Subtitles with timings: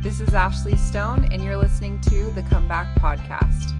[0.00, 3.74] This is Ashley Stone, and you're listening to the Comeback Podcast.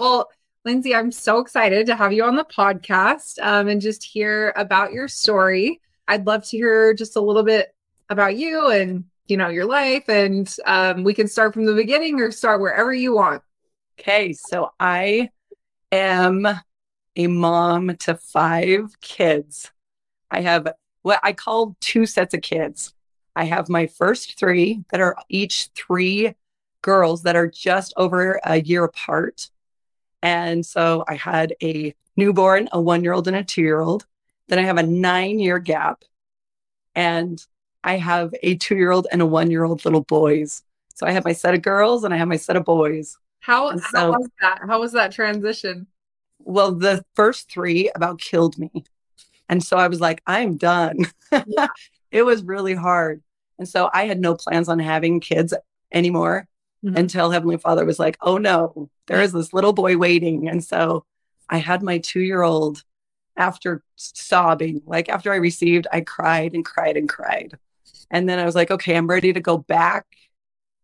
[0.00, 0.28] Well,
[0.66, 4.92] Lindsi, I'm so excited to have you on the podcast um, and just hear about
[4.92, 5.80] your story.
[6.08, 7.72] I'd love to hear just a little bit
[8.10, 12.20] about you and you know your life, and um, we can start from the beginning
[12.20, 13.42] or start wherever you want.
[14.00, 15.30] Okay, so I
[15.92, 16.48] am
[17.16, 19.70] a mom to five kids.
[20.30, 20.68] I have
[21.02, 22.94] what I call two sets of kids.
[23.34, 26.34] I have my first three that are each three
[26.82, 29.50] girls that are just over a year apart.
[30.22, 34.06] And so I had a newborn, a one year old, and a two year old.
[34.48, 36.04] Then I have a nine year gap.
[36.94, 37.44] And
[37.84, 40.62] I have a two year old and a one year old little boys.
[40.94, 43.16] So I have my set of girls and I have my set of boys.
[43.40, 44.60] How, so, how was that?
[44.66, 45.86] How was that transition?
[46.44, 48.70] Well, the first three about killed me.
[49.48, 51.06] And so I was like, I'm done.
[51.30, 51.68] Yeah.
[52.10, 53.22] it was really hard.
[53.58, 55.54] And so I had no plans on having kids
[55.92, 56.48] anymore
[56.84, 56.96] mm-hmm.
[56.96, 60.48] until Heavenly Father was like, oh no, there is this little boy waiting.
[60.48, 61.04] And so
[61.48, 62.82] I had my two year old
[63.36, 64.82] after sobbing.
[64.86, 67.58] Like after I received, I cried and cried and cried.
[68.10, 70.06] And then I was like, okay, I'm ready to go back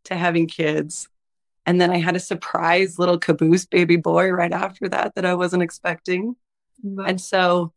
[0.04, 1.08] to having kids.
[1.68, 5.34] And then I had a surprise little caboose baby boy right after that that I
[5.34, 6.34] wasn't expecting.
[6.82, 7.74] And so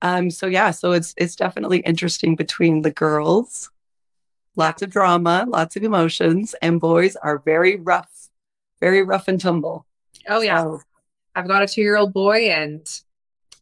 [0.00, 3.70] um so yeah, so it's it's definitely interesting between the girls.
[4.56, 8.30] Lots of drama, lots of emotions, and boys are very rough,
[8.80, 9.84] very rough and tumble.
[10.26, 10.62] Oh yeah.
[10.62, 10.80] So,
[11.34, 12.88] I've got a 2-year-old boy and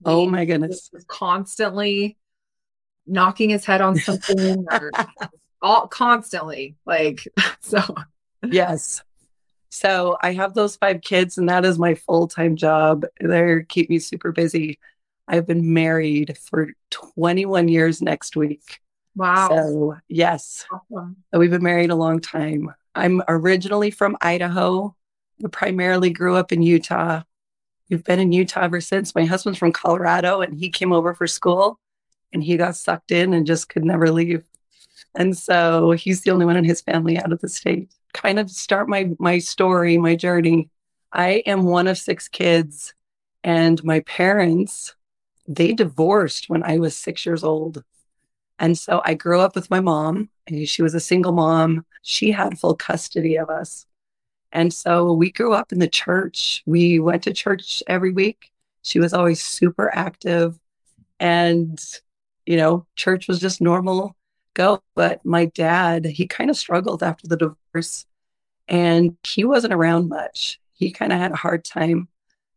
[0.05, 0.89] oh my goodness.
[1.09, 2.17] Constantly
[3.09, 4.93] knocking his head on something or
[5.63, 7.27] all constantly like
[7.61, 7.83] so
[8.45, 9.03] yes
[9.75, 13.05] so I have those five kids, and that is my full time job.
[13.21, 14.79] They keep me super busy.
[15.27, 18.79] I've been married for 21 years next week.
[19.17, 19.49] Wow.
[19.49, 21.17] So, yes, awesome.
[21.33, 22.73] we've been married a long time.
[22.95, 24.95] I'm originally from Idaho,
[25.41, 27.23] but primarily grew up in Utah.
[27.91, 29.13] We've been in Utah ever since.
[29.13, 31.81] My husband's from Colorado, and he came over for school
[32.33, 34.45] and he got sucked in and just could never leave.
[35.17, 38.51] And so he's the only one in his family out of the state kind of
[38.51, 40.71] start my my story, my journey.
[41.13, 42.95] I am one of six kids
[43.43, 44.95] and my parents
[45.47, 47.85] they divorced when I was 6 years old.
[48.59, 50.31] And so I grew up with my mom.
[50.65, 51.85] She was a single mom.
[52.03, 53.87] She had full custody of us.
[54.53, 56.63] And so we grew up in the church.
[56.65, 58.53] We went to church every week.
[58.83, 60.59] She was always super active.
[61.19, 61.79] And,
[62.47, 64.17] you know, church was just normal
[64.55, 64.83] go.
[64.95, 67.57] But my dad, he kind of struggled after the
[68.69, 70.61] and he wasn't around much.
[70.73, 72.09] He kind of had a hard time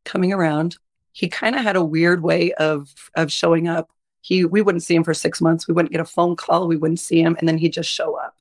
[0.05, 0.77] coming around.
[1.11, 3.89] He kind of had a weird way of of showing up.
[4.21, 5.67] He we wouldn't see him for 6 months.
[5.67, 8.15] We wouldn't get a phone call, we wouldn't see him and then he'd just show
[8.17, 8.35] up.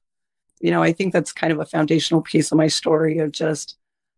[0.61, 3.77] You know, I think that's kind of a foundational piece of my story of just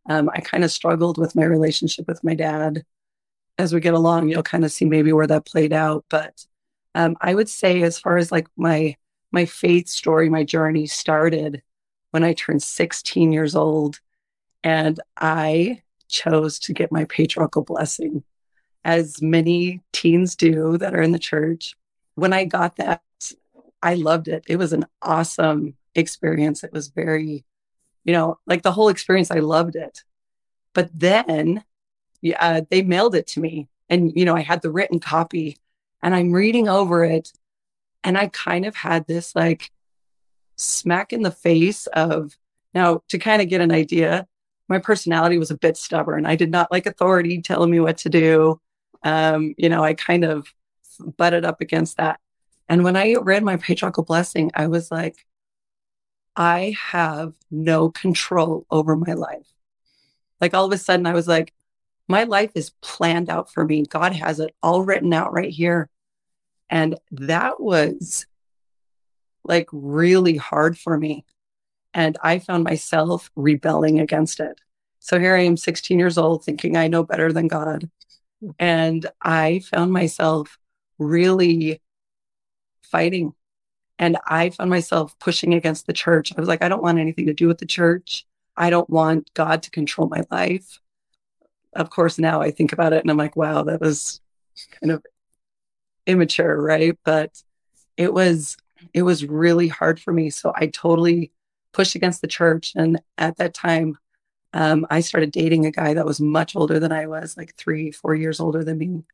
[0.09, 2.85] um, I kind of struggled with my relationship with my dad.
[3.59, 6.05] As we get along, you'll kind of see maybe where that played out.
[6.09, 6.47] But
[6.95, 8.97] um, I would say, as far as like my
[9.31, 11.63] my faith story, my journey started
[12.11, 14.01] when I turned 16 years old.
[14.65, 18.25] And I chose to get my patriarchal blessing,
[18.85, 21.75] as many teens do that are in the church.
[22.15, 23.03] When I got that,
[23.83, 24.45] I loved it.
[24.49, 26.65] It was an awesome experience.
[26.65, 27.45] It was very,
[28.05, 30.03] you know, like the whole experience, I loved it.
[30.75, 31.65] But then
[32.21, 33.69] yeah, uh, they mailed it to me.
[33.89, 35.59] And, you know, I had the written copy
[36.03, 37.33] and I'm reading over it.
[38.05, 39.71] And I kind of had this like,
[40.59, 42.37] smack in the face of
[42.75, 44.27] now to kind of get an idea
[44.69, 46.27] my personality was a bit stubborn.
[46.27, 48.61] I did not like authority telling me what to do.
[49.03, 50.53] Um, you know i kind of
[51.17, 52.21] butted up against that.
[52.69, 55.25] And when i read my patriarchal blessing i was like
[56.35, 59.47] i have no control over my life.
[60.41, 61.53] Like all of a sudden i was like
[62.09, 63.85] my life is planned out for me.
[63.85, 65.91] God has it all written out right here.
[66.71, 68.27] And that was
[69.49, 71.25] like really hard for me.
[71.95, 74.61] And I found myself rebelling against it.
[75.01, 77.91] So here I am, 16 years old, thinking I know better than God.
[78.59, 80.59] And I found myself
[80.99, 81.81] really
[82.83, 83.33] fighting.
[83.99, 86.33] And I found myself pushing against the church.
[86.37, 88.27] I was like, I don't want anything to do with the church.
[88.57, 90.81] I don't want God to control my life.
[91.73, 94.21] Of course, now I think about it and I'm like, wow, that was
[94.81, 95.05] kind of
[96.07, 96.97] immature, right?
[97.05, 97.43] But
[97.97, 98.57] it was
[98.95, 100.31] it was really hard for me.
[100.31, 101.33] So I totally
[101.73, 102.73] pushed against the church.
[102.77, 103.99] And at that time,
[104.53, 107.91] um, I started dating a guy that was much older than I was, like three,
[107.91, 109.05] four years older than me.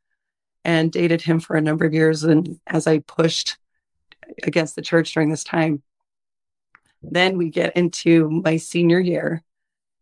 [0.63, 2.23] and dated him for a number of years.
[2.23, 3.57] And as I pushed
[4.43, 5.83] against the church during this time,
[7.03, 9.43] then we get into my senior year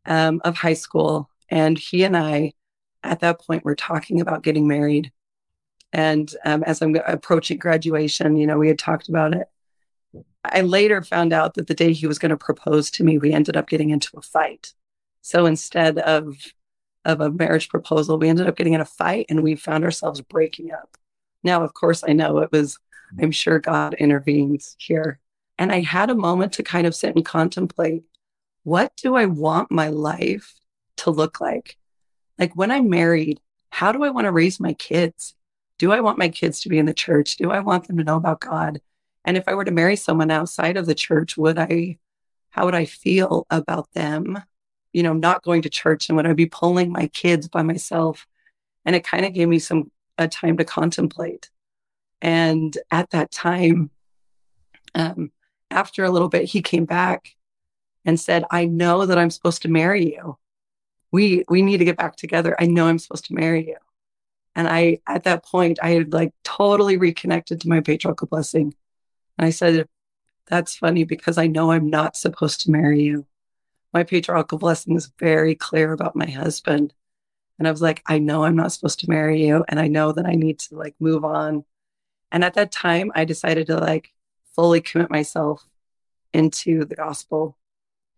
[0.05, 1.29] um, of high school.
[1.49, 2.53] And he and I,
[3.03, 5.11] at that point, were talking about getting married.
[5.91, 9.47] And um, as I'm approaching graduation, you know, we had talked about it.
[10.43, 13.31] I later found out that the day he was going to propose to me, we
[13.31, 14.73] ended up getting into a fight.
[15.21, 16.35] So instead of
[17.05, 20.21] of a marriage proposal, we ended up getting in a fight and we found ourselves
[20.21, 20.97] breaking up.
[21.43, 22.79] Now, of course, I know it was,
[23.21, 25.19] I'm sure God intervenes here.
[25.57, 28.03] And I had a moment to kind of sit and contemplate
[28.63, 30.55] what do I want my life
[30.97, 31.77] to look like?
[32.39, 35.35] Like when I'm married, how do I want to raise my kids?
[35.77, 37.35] Do I want my kids to be in the church?
[37.35, 38.79] Do I want them to know about God?
[39.25, 41.97] And if I were to marry someone outside of the church, would I,
[42.49, 44.41] how would I feel about them,
[44.91, 46.09] you know, not going to church?
[46.09, 48.27] And would I be pulling my kids by myself?
[48.85, 51.49] And it kind of gave me some, a time to contemplate.
[52.21, 53.89] And at that time,
[54.95, 55.31] um,
[55.71, 57.35] after a little bit, he came back
[58.05, 60.37] and said, I know that I'm supposed to marry you.
[61.11, 62.55] We, we need to get back together.
[62.59, 63.77] I know I'm supposed to marry you.
[64.55, 68.73] And I, at that point, I had like totally reconnected to my patriarchal blessing.
[69.37, 69.87] And I said,
[70.47, 73.25] That's funny because I know I'm not supposed to marry you.
[73.93, 76.93] My patriarchal blessing is very clear about my husband.
[77.59, 79.63] And I was like, I know I'm not supposed to marry you.
[79.67, 81.63] And I know that I need to like move on.
[82.31, 84.11] And at that time, I decided to like
[84.55, 85.63] fully commit myself
[86.33, 87.57] into the gospel.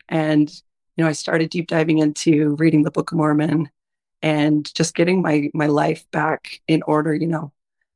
[0.08, 3.70] And, you know, I started deep diving into reading the Book of Mormon
[4.22, 7.52] and just getting my my life back in order, you know.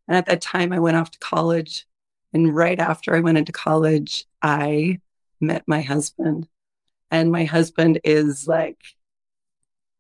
[0.08, 1.88] And at that time I went off to college
[2.34, 5.00] and right after I went into college, I
[5.40, 6.48] met my husband.
[7.12, 8.82] And my husband is like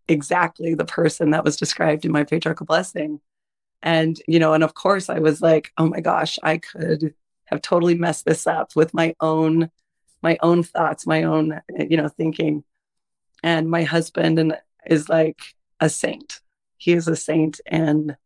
[0.07, 3.19] exactly the person that was described in my patriarchal blessing.
[3.81, 7.13] And, you know, and of course I was like, oh my gosh, I could
[7.45, 9.71] have totally messed this up with my own
[10.21, 12.63] my own thoughts, my own, you know, thinking.
[13.41, 15.39] And my husband and is like
[15.79, 16.41] a saint.
[16.77, 17.61] He is a saint.
[17.65, 18.17] And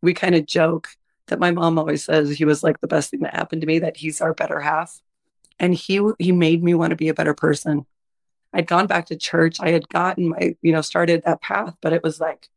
[0.00, 0.90] we kind of joke
[1.28, 3.78] that my mom always says he was like the best thing that happened to me,
[3.80, 5.00] that he's our better half.
[5.58, 7.86] And he he made me want to be a better person.
[8.52, 9.58] I'd gone back to church.
[9.60, 12.48] I had gotten my, you know, started that path, but it was like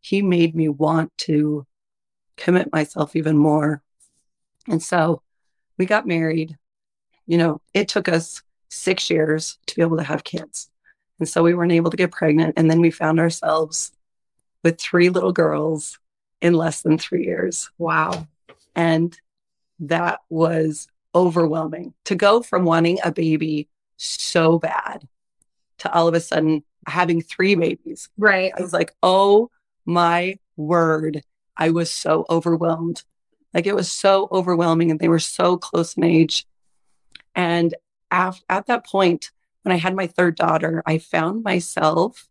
[0.00, 1.66] he made me want to
[2.36, 3.82] commit myself even more.
[4.68, 5.22] And so
[5.76, 6.56] we got married.
[7.26, 10.70] You know, it took us six years to be able to have kids.
[11.18, 12.54] And so we weren't able to get pregnant.
[12.56, 13.92] And then we found ourselves
[14.62, 15.98] with three little girls
[16.40, 17.70] in less than three years.
[17.78, 18.26] Wow.
[18.74, 19.18] And
[19.80, 25.06] that was overwhelming to go from wanting a baby so bad
[25.78, 28.08] to all of a sudden having three babies.
[28.16, 28.52] Right.
[28.56, 29.50] I was like, oh
[29.84, 31.22] my word.
[31.56, 33.02] I was so overwhelmed.
[33.52, 36.46] Like it was so overwhelming and they were so close in age.
[37.34, 37.74] And
[38.10, 39.30] af- at that point,
[39.62, 42.28] when I had my third daughter, I found myself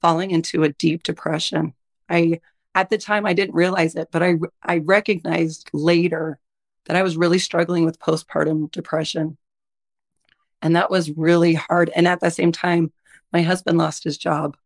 [0.00, 1.74] falling into a deep depression.
[2.08, 2.40] I
[2.74, 6.38] at the time I didn't realize it, but I I recognized later
[6.86, 9.36] that I was really struggling with postpartum depression.
[10.60, 11.90] And that was really hard.
[11.94, 12.92] And at the same time,
[13.32, 14.56] my husband lost his job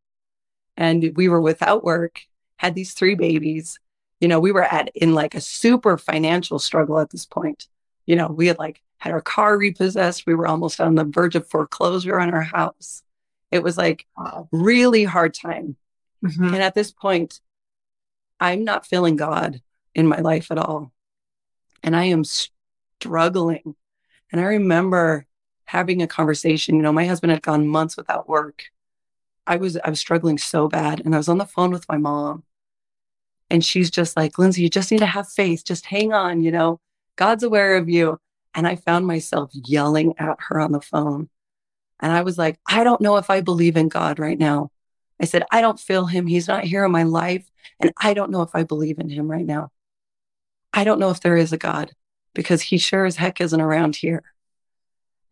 [0.77, 2.21] and we were without work,
[2.57, 3.79] had these three babies.
[4.21, 7.67] You know, we were at in like a super financial struggle at this point.
[8.07, 10.27] You know, we had like had our car repossessed.
[10.27, 13.03] We were almost on the verge of foreclosure on our house.
[13.51, 15.77] It was like a really hard time.
[16.25, 16.55] Mm-hmm.
[16.55, 17.41] And at this point,
[18.41, 19.61] I'm not feeling God
[19.95, 20.93] in my life at all.
[21.83, 23.75] And I am struggling.
[24.31, 25.27] And I remember
[25.65, 28.65] having a conversation, you know, my husband had gone months without work.
[29.47, 31.97] I was I was struggling so bad and I was on the phone with my
[31.97, 32.45] mom.
[33.51, 35.65] And she's just like, "Lindsi, you just need to have faith.
[35.65, 36.81] Just hang on, you know.
[37.17, 38.19] God's aware of you."
[38.55, 41.31] And I found myself yelling at her on the phone.
[42.01, 44.71] And I was like, "I don't know if I believe in God right now."
[45.21, 46.27] I said, I don't feel him.
[46.27, 47.51] He's not here in my life.
[47.81, 49.71] And I don't know if I believe in him right now.
[50.73, 51.93] I don't know if there is a God
[52.35, 54.23] because he sure as heck isn't around here.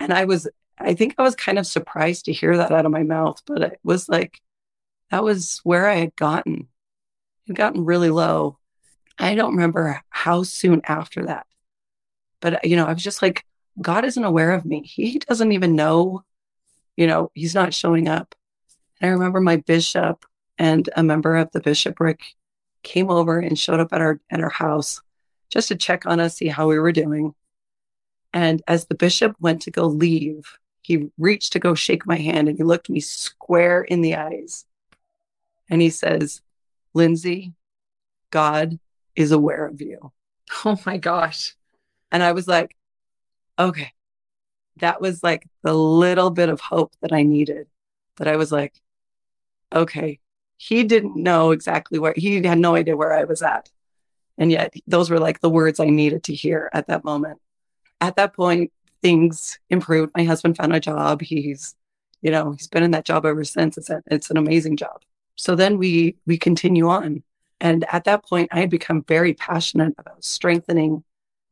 [0.00, 2.92] And I was, I think I was kind of surprised to hear that out of
[2.92, 4.40] my mouth, but it was like,
[5.10, 6.68] that was where I had gotten.
[7.46, 8.58] Had gotten really low.
[9.18, 11.46] I don't remember how soon after that.
[12.40, 13.44] But, you know, I was just like,
[13.80, 14.82] God isn't aware of me.
[14.82, 16.24] He doesn't even know,
[16.96, 18.34] you know, he's not showing up.
[19.00, 20.24] And I remember my bishop
[20.58, 22.20] and a member of the bishopric
[22.82, 25.00] came over and showed up at our at our house
[25.50, 27.34] just to check on us, see how we were doing.
[28.32, 32.48] And as the bishop went to go leave, he reached to go shake my hand
[32.48, 34.66] and he looked me square in the eyes.
[35.68, 36.42] And he says,
[36.94, 37.54] Lindsi,
[38.30, 38.78] God
[39.14, 40.12] is aware of you.
[40.64, 41.56] Oh my gosh.
[42.12, 42.76] And I was like,
[43.58, 43.92] okay,
[44.76, 47.66] that was like the little bit of hope that I needed.
[48.18, 48.74] That I was like,
[49.74, 50.20] okay,
[50.58, 53.70] he didn't know exactly where he had no idea where I was at.
[54.38, 57.40] And yet those were like the words I needed to hear at that moment.
[58.00, 60.12] At that point, things improved.
[60.16, 61.22] My husband found a job.
[61.22, 61.74] He's,
[62.22, 63.78] you know, he's been in that job ever since.
[63.78, 65.02] It's a, it's an amazing job.
[65.36, 67.22] So then we we continue on.
[67.60, 71.04] And at that point, I had become very passionate about strengthening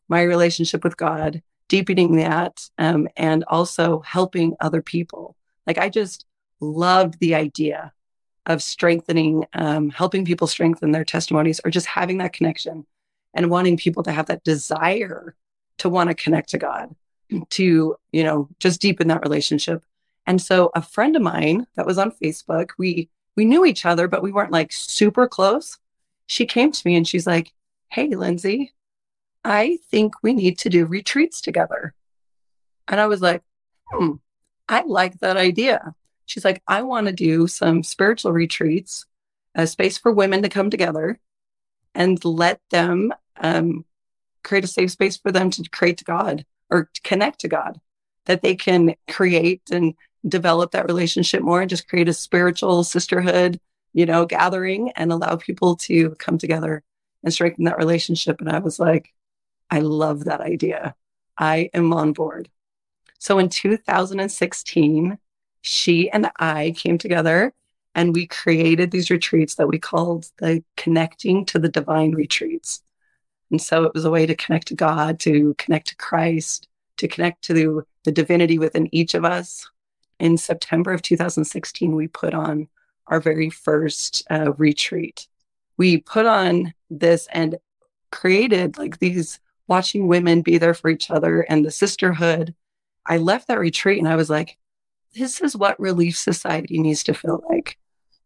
[0.09, 5.37] my relationship with God, deepening that, um, and also helping other people.
[5.67, 6.27] Like I just
[6.61, 7.93] loved the idea
[8.47, 12.87] of strengthening, um, helping people strengthen their testimonies or just having that connection
[13.33, 15.35] and wanting people to have that desire
[15.79, 16.95] to want to connect to God,
[17.51, 19.85] to, you know, just deepen that relationship.
[20.27, 24.07] And so a friend of mine that was on Facebook, we we knew each other,
[24.07, 25.79] but we weren't like super close.
[26.27, 27.53] She came to me and she's like,
[27.91, 28.71] Hey, Lindsi,
[29.45, 31.95] I think we need to do retreats together.
[32.89, 33.43] And I was like,
[33.91, 34.13] hmm,
[34.69, 35.95] I like that idea.
[36.27, 39.07] She's like, I want to do some spiritual retreats,
[39.55, 41.19] a space for women to come together
[41.95, 43.85] and let them um,
[44.43, 47.81] create a safe space for them to create to God or to connect to God,
[48.27, 49.95] that they can create and
[50.27, 53.61] develop that relationship more and just create a spiritual sisterhood,
[53.93, 56.83] you know, gathering and allow people to come together
[57.23, 58.41] and strengthen that relationship.
[58.41, 59.13] And I was like,
[59.71, 60.95] I love that idea.
[61.37, 62.49] I am on board.
[63.19, 65.19] So in 2016,
[65.67, 67.55] she and I came together
[67.95, 72.83] and we created these retreats that we called the Connecting to the Divine Retreats.
[73.51, 76.69] And so it was a way to connect to God, to connect to Christ,
[76.99, 79.67] to connect to the, the divinity within each of us.
[80.21, 82.69] In September of 2016, we put on
[83.07, 85.29] our very first uh, retreat.
[85.79, 87.57] We put on this and
[88.13, 92.55] created like these watching women be there for each other and the sisterhood.
[93.07, 94.59] I left that retreat and I was like,
[95.15, 97.79] this is what Relief Society needs to feel like.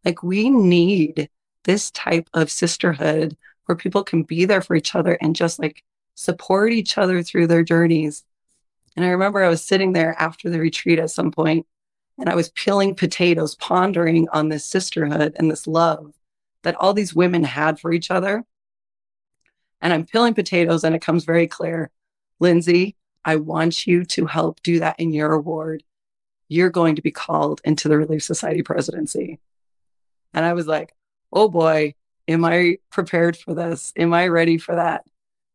[0.05, 1.29] Like, we need
[1.65, 5.83] this type of sisterhood where people can be there for each other and just like
[6.15, 8.25] support each other through their journeys.
[8.97, 11.67] And I remember I was sitting there after the retreat at some point
[12.19, 16.15] and I was peeling potatoes, pondering on this sisterhood and this love
[16.63, 18.45] that all these women had for each other.
[19.81, 21.91] And I'm peeling potatoes and it comes very clear
[22.43, 25.83] Lindsi, I want you to help do that in your award
[26.49, 29.39] you're going to be called into the Relief Society presidency.
[30.35, 30.95] And I was like,
[31.33, 31.95] oh boy,
[32.27, 33.93] am I prepared for this?
[33.97, 35.05] Am I ready for that?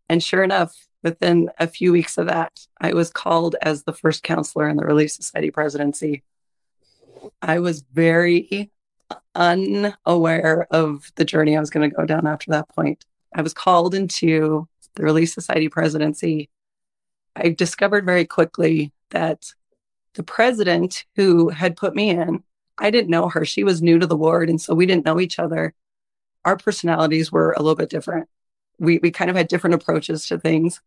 [0.09, 4.23] And sure enough, within a few weeks of that, I was called as the first
[4.23, 6.23] counselor in the Relief Society presidency.
[7.41, 8.71] I was very
[9.35, 13.05] unaware of the journey I was going to go down after that point.
[13.33, 16.49] I was called into the Relief Society presidency.
[17.35, 19.53] I discovered very quickly that
[20.15, 22.43] the president who had put me in,
[22.77, 23.45] I didn't know her.
[23.45, 24.49] She was new to the ward.
[24.49, 25.73] And so we didn't know each other.
[26.45, 28.27] Our personalities were a little bit different.
[28.79, 30.81] We, we kind of had different approaches to things.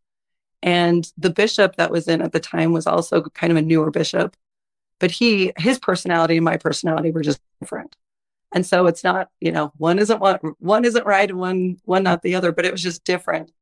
[0.62, 3.90] And the bishop that was in at the time was also kind of a newer
[3.90, 4.36] bishop,
[4.98, 7.94] but he, his personality and my personality were just different.
[8.52, 12.02] And so it's not, you know, one isn't one, one isn't right and one, one
[12.02, 13.52] not the other, but it was just different.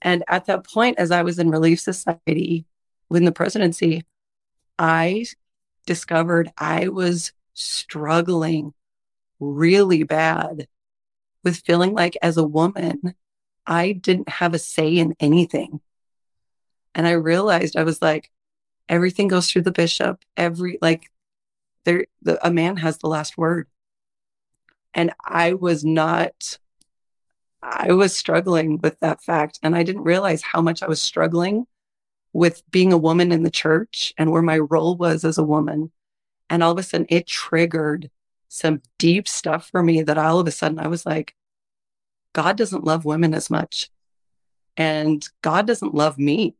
[0.00, 2.66] And at that point, as I was in Relief Society
[3.08, 4.04] within the presidency,
[4.78, 5.26] I
[5.86, 8.74] discovered I was struggling
[9.40, 10.68] really bad
[11.44, 13.14] with feeling like as a woman,
[13.66, 15.80] I didn't have a say in anything.
[16.94, 18.30] And I realized I was like,
[18.88, 20.22] everything goes through the bishop.
[20.36, 21.10] Every, like,
[21.84, 23.66] there, the, a man has the last word.
[24.94, 26.58] And I was not,
[27.62, 29.58] I was struggling with that fact.
[29.62, 31.66] And I didn't realize how much I was struggling
[32.32, 35.92] with being a woman in the church and where my role was as a woman.
[36.48, 38.10] And all of a sudden it triggered
[38.48, 41.34] some deep stuff for me that all of a sudden I was like,
[42.32, 43.90] God doesn't love women as much.
[44.76, 46.54] And God doesn't love me.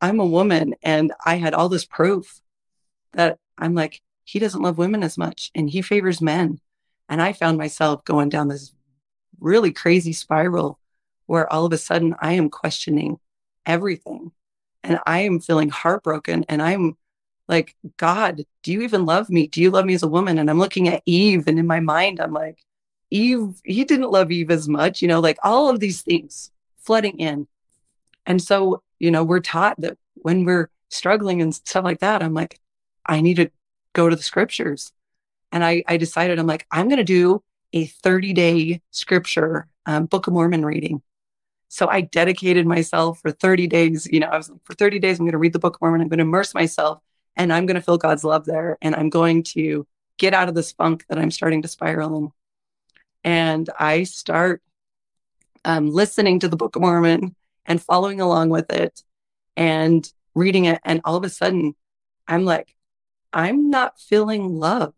[0.00, 2.40] I'm a woman and I had all this proof
[3.12, 6.60] that I'm like, he doesn't love women as much and he favors men.
[7.08, 8.72] And I found myself going down this
[9.40, 10.78] really crazy spiral
[11.26, 13.18] where all of a sudden I am questioning
[13.66, 14.32] everything
[14.84, 16.96] and I am feeling heartbroken and I'm
[17.48, 19.48] like, God, do you even love me?
[19.48, 20.38] Do you love me as a woman?
[20.38, 22.58] And I'm looking at Eve and in my mind, I'm like,
[23.10, 27.18] Eve, he didn't love Eve as much, you know, like all of these things flooding
[27.18, 27.46] in.
[28.26, 32.34] And so, you know, we're taught that when we're struggling and stuff like that, I'm
[32.34, 32.60] like,
[33.06, 33.50] I need to
[33.92, 34.92] go to the scriptures.
[35.52, 40.06] And I, I decided, I'm like, I'm going to do a 30 day scripture um,
[40.06, 41.02] Book of Mormon reading.
[41.74, 44.06] So I dedicated myself for 30 days.
[44.08, 45.80] You know, I was like, for 30 days, I'm going to read the Book of
[45.80, 46.00] Mormon.
[46.00, 47.02] I'm going to immerse myself
[47.34, 48.78] and I'm going to feel God's love there.
[48.80, 49.84] And I'm going to
[50.16, 52.30] get out of this funk that I'm starting to spiral in.
[53.24, 54.62] And I start
[55.64, 57.34] um, listening to the Book of Mormon
[57.66, 59.02] and following along with it
[59.56, 60.80] and reading it.
[60.84, 61.74] And all of a sudden,
[62.28, 62.76] I'm like,
[63.32, 64.94] I'm not feeling love.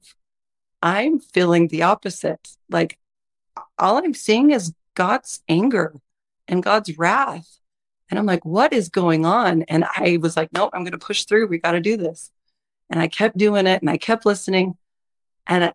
[0.83, 2.51] I'm feeling the opposite.
[2.69, 2.99] Like,
[3.79, 5.95] all I'm seeing is God's anger
[6.49, 7.59] and God's wrath.
[8.09, 9.63] And I'm like, what is going on?
[9.65, 11.49] And I was like, nope, I'm going to push through.
[11.49, 12.31] We got to do this.
[12.89, 14.77] And I kept doing it and I kept listening.
[15.47, 15.73] And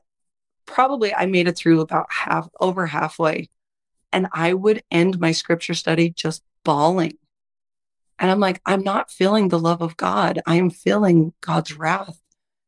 [0.65, 3.49] probably I made it through about half, over halfway.
[4.13, 7.17] And I would end my scripture study just bawling.
[8.17, 10.41] And I'm like, I'm not feeling the love of God.
[10.45, 12.19] I am feeling God's wrath.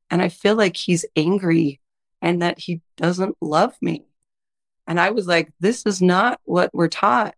[0.10, 1.80] And I feel like he's angry
[2.22, 4.06] and that he doesn't love me.
[4.88, 7.36] And I was like, this is not what we're taught.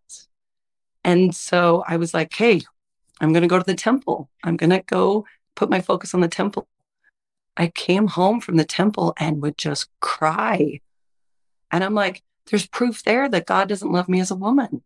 [1.05, 2.61] And so I was like, hey,
[3.21, 4.27] I'm going to go to the temple.
[4.43, 6.67] I'm going to go put my focus on the temple.
[7.55, 10.81] I came home from the temple and would just cry.
[11.71, 14.81] And I'm like, there's proof there that God doesn't love me as a woman.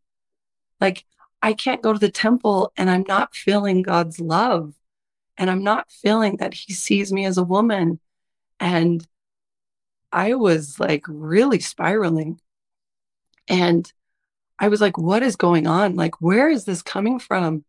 [0.82, 1.06] Like,
[1.42, 4.74] I can't go to the temple and I'm not feeling God's love.
[5.38, 8.02] And I'm not feeling that He sees me as a woman.
[8.60, 9.08] And
[10.12, 12.42] I was like really spiraling.
[13.48, 13.92] And
[14.60, 15.96] I was like, what is going on?
[15.96, 17.63] Like, where is this coming from?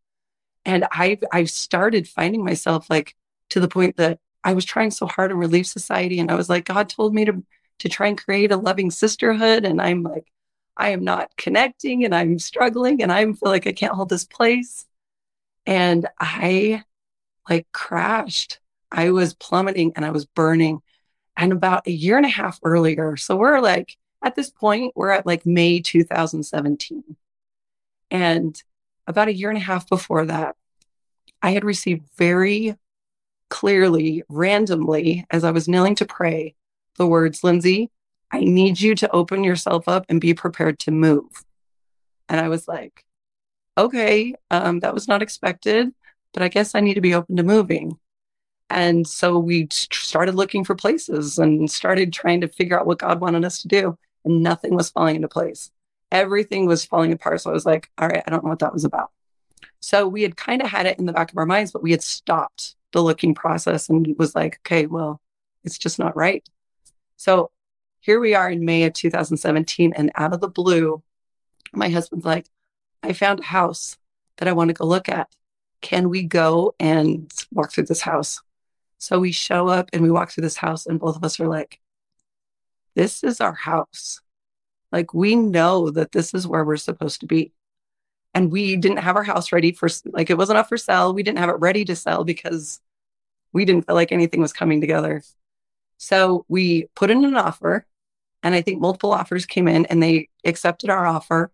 [0.65, 3.17] And I I started finding myself like
[3.51, 6.21] to the point that I was trying so hard in Relief Society.
[6.21, 7.45] And I was like, God told me to
[7.81, 9.65] to try and create a loving sisterhood.
[9.65, 10.27] And I'm like,
[10.77, 14.25] I am not connecting and I'm struggling and I feel like I can't hold this
[14.25, 14.87] place.
[15.67, 16.85] And I
[17.49, 18.61] like crashed.
[18.93, 20.83] I was plummeting and I was burning
[21.37, 23.17] and about a year and a half earlier.
[23.17, 27.17] So we're like, at this point, we're at like May 2017.
[28.11, 28.63] And
[29.07, 30.57] about a year and a half before that,
[31.43, 32.77] I had received very
[33.49, 36.55] clearly, randomly, as I was kneeling to pray,
[36.97, 37.89] the words, Lindsi,
[38.31, 41.45] I need you to open yourself up and be prepared to move.
[42.29, 43.05] And I was like,
[43.77, 45.93] okay, um, that was not expected,
[46.33, 47.99] but I guess I need to be open to moving.
[48.69, 53.21] And so we started looking for places and started trying to figure out what God
[53.21, 53.99] wanted us to do.
[54.25, 55.71] And nothing was falling into place.
[56.13, 57.41] Everything was falling apart.
[57.41, 59.11] So I was like, all right, I don't know what that was about.
[59.81, 61.93] So we had kind of had it in the back of our minds, but we
[61.93, 65.21] had stopped the looking process and was like, okay, well,
[65.65, 66.47] it's just not right.
[67.17, 67.51] So
[68.01, 69.93] here we are in May of 2017.
[69.95, 71.03] And out of the blue,
[71.73, 72.47] my husband's like,
[73.03, 73.97] I found a house
[74.37, 75.29] that I want to go look at.
[75.81, 78.43] Can we go and walk through this house?
[78.99, 81.49] So we show up and we walk through this house, and both of us are
[81.49, 81.81] like,
[82.95, 84.21] this is our house.
[84.93, 87.53] Like, we know that this is where we're supposed to be.
[88.35, 91.13] And we didn't have our house ready for, like, it wasn't up for sale.
[91.13, 92.81] We didn't have it ready to sell because
[93.53, 95.23] we didn't feel like anything was coming together.
[95.99, 97.87] So we put in an offer,
[98.43, 101.53] and I think multiple offers came in and they accepted our offer.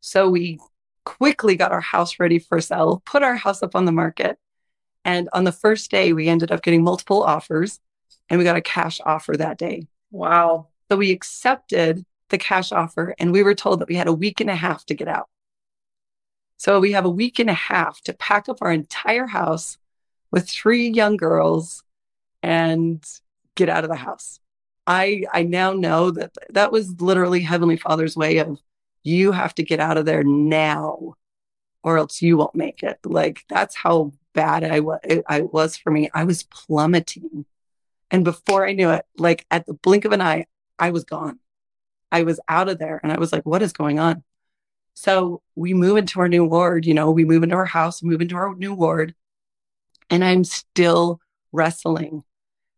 [0.00, 0.58] So we
[1.04, 4.38] quickly got our house ready for sale, put our house up on the market.
[5.04, 7.80] And on the first day, we ended up getting multiple offers
[8.28, 9.86] and we got a cash offer that day.
[10.10, 10.68] Wow.
[10.90, 14.40] So we accepted the cash offer and we were told that we had a week
[14.40, 15.28] and a half to get out.
[16.56, 19.78] So we have a week and a half to pack up our entire house
[20.30, 21.84] with three young girls
[22.42, 23.04] and
[23.54, 24.40] get out of the house.
[24.86, 28.58] I I now know that that was literally Heavenly Father's way of
[29.04, 31.14] you have to get out of there now
[31.82, 32.98] or else you won't make it.
[33.04, 36.10] Like that's how bad I was, I was for me.
[36.14, 37.44] I was plummeting.
[38.10, 40.46] And before I knew it, like at the blink of an eye,
[40.78, 41.38] I was gone.
[42.10, 43.00] I was out of there.
[43.02, 44.22] And I was like, what is going on?
[44.94, 48.20] So we move into our new ward, you know, we move into our house, move
[48.20, 49.14] into our new ward.
[50.10, 51.20] And I'm still
[51.52, 52.24] wrestling.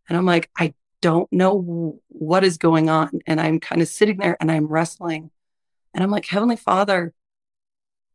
[0.09, 3.21] And I'm like, I don't know what is going on.
[3.27, 5.31] And I'm kind of sitting there and I'm wrestling.
[5.95, 7.15] And I'm like, Heavenly Father,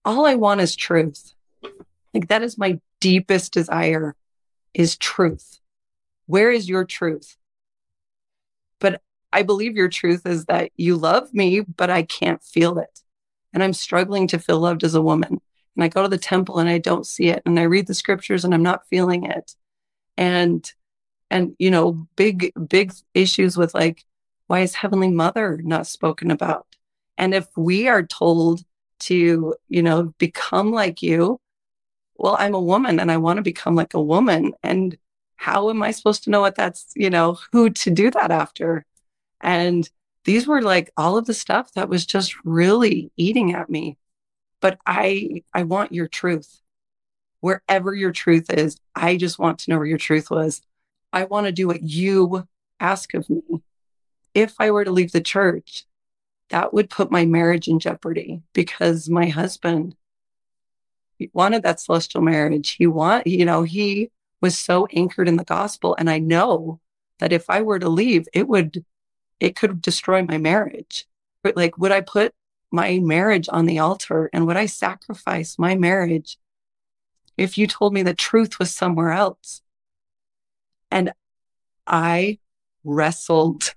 [0.03, 1.33] all I want is truth.
[2.13, 4.15] Like that is my deepest desire
[4.73, 5.59] is truth.
[6.25, 7.37] Where is your truth?
[8.79, 13.01] But I believe your truth is that you love me, but I can't feel it.
[13.53, 15.41] And I'm struggling to feel loved as a woman.
[15.75, 17.41] And I go to the temple and I don't see it.
[17.45, 19.55] And I read the scriptures and I'm not feeling it.
[20.17, 20.69] And,
[21.29, 24.05] and, you know, big, big issues with like,
[24.47, 26.67] why is Heavenly Mother not spoken about?
[27.17, 28.63] And if we are told
[29.01, 31.39] to, you know, become like you,
[32.15, 34.53] well, I'm a woman and I want to become like a woman.
[34.63, 34.97] And
[35.37, 38.85] how am I supposed to know what that's, you know, who to do that after?
[39.41, 39.89] And
[40.25, 43.97] these were like all of the stuff that was just really eating at me.
[44.61, 46.61] but I I want your truth.
[47.41, 50.61] Wherever your truth is, I just want to know where your truth was.
[51.13, 52.47] I want to do what you
[52.79, 53.41] ask of me.
[54.33, 55.85] If I were to leave the church,
[56.49, 59.95] that would put my marriage in jeopardy because my husband
[61.33, 62.71] wanted that celestial marriage.
[62.71, 64.11] He want, you know, he
[64.45, 65.95] was so anchored in the gospel.
[65.97, 66.79] And I know
[67.17, 68.85] that if I were to leave, it would,
[69.39, 71.07] it could destroy my marriage.
[71.41, 72.31] But like, would I put
[72.71, 76.37] my marriage on the altar and would I sacrifice my marriage
[77.37, 79.63] if you told me the truth was somewhere else?
[80.91, 81.11] And
[81.87, 82.37] I
[82.83, 83.73] wrestled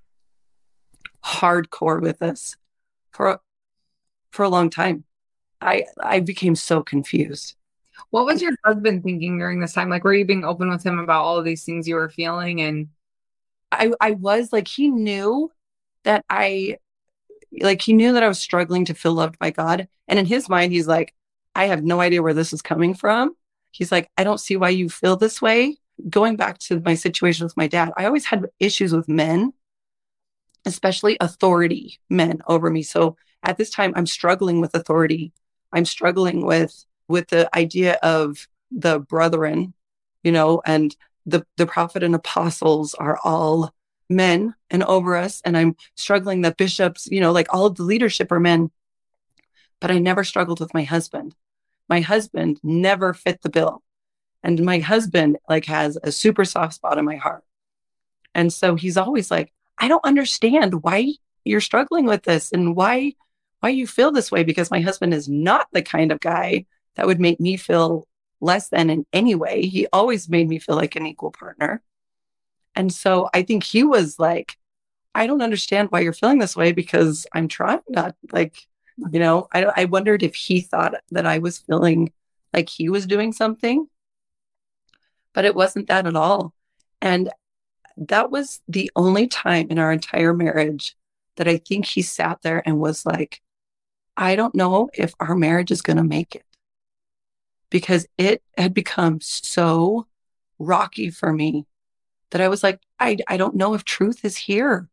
[1.24, 2.56] hardcore with this
[3.10, 3.40] for
[4.32, 5.04] for a long time.
[5.62, 7.57] I I became so confused.
[8.10, 9.90] What was your husband thinking during this time?
[9.90, 12.60] Like, were you being open with him about all of these things you were feeling?
[12.60, 12.88] And
[13.72, 15.50] I I was like, he knew
[16.04, 16.78] that I
[17.60, 19.88] like he knew that I was struggling to feel loved by God.
[20.06, 21.14] And in his mind, he's like,
[21.54, 23.34] I have no idea where this is coming from.
[23.70, 25.76] He's like, I don't see why you feel this way.
[26.08, 29.52] Going back to my situation with my dad, I always had issues with men,
[30.64, 32.82] especially authority men over me.
[32.82, 35.32] So at this time, I'm struggling with authority.
[35.72, 39.74] I'm struggling with with the idea of the brethren,
[40.22, 40.94] you know, and
[41.26, 43.74] the the prophet and apostles are all
[44.08, 45.42] men and over us.
[45.44, 48.70] And I'm struggling that bishops, you know, like all of the leadership are men.
[49.80, 51.34] But I never struggled with my husband.
[51.88, 53.82] My husband never fit the bill.
[54.42, 57.44] And my husband like has a super soft spot in my heart.
[58.34, 63.14] And so he's always like, I don't understand why you're struggling with this and why
[63.60, 66.64] why you feel this way because my husband is not the kind of guy
[66.98, 68.08] that would make me feel
[68.40, 69.66] less than in any way.
[69.66, 71.80] He always made me feel like an equal partner.
[72.74, 74.56] And so I think he was like,
[75.14, 78.66] I don't understand why you're feeling this way because I'm trying not like,
[79.12, 82.12] you know, I, I wondered if he thought that I was feeling
[82.52, 83.86] like he was doing something,
[85.34, 86.52] but it wasn't that at all.
[87.00, 87.30] And
[87.96, 90.96] that was the only time in our entire marriage
[91.36, 93.40] that I think he sat there and was like,
[94.16, 96.42] I don't know if our marriage is going to make it
[97.70, 100.06] because it had become so
[100.58, 101.66] rocky for me
[102.30, 104.88] that I was like, I, I don't know if truth is here.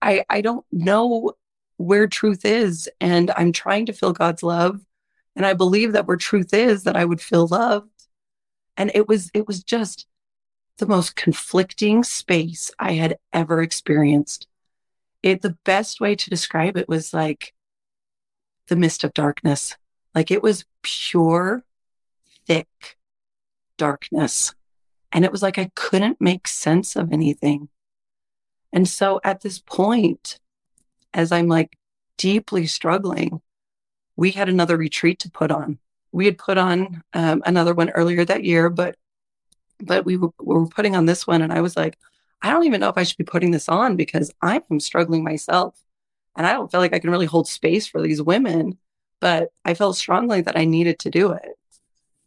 [0.00, 1.32] I, I don't know
[1.76, 2.88] where truth is.
[3.00, 4.80] And I'm trying to feel God's love.
[5.36, 7.88] And I believe that where truth is, that I would feel loved.
[8.76, 10.06] And it was, it was just
[10.78, 14.46] the most conflicting space I had ever experienced.
[15.22, 17.54] It, the best way to describe it was like
[18.68, 19.76] the mist of darkness.
[20.14, 21.64] Like it was pure,
[22.46, 22.96] thick
[23.76, 24.54] darkness.
[25.10, 27.68] And it was like I couldn't make sense of anything.
[28.72, 30.38] And so at this point,
[31.12, 31.76] as I'm like
[32.16, 33.42] deeply struggling,
[34.16, 35.78] we had another retreat to put on.
[36.12, 38.96] We had put on um, another one earlier that year, but
[39.80, 41.98] but we were, we were putting on this one, and I was like,
[42.40, 45.76] I don't even know if I should be putting this on because I'm struggling myself,
[46.36, 48.78] and I don't feel like I can really hold space for these women.
[49.20, 51.58] But I felt strongly that I needed to do it,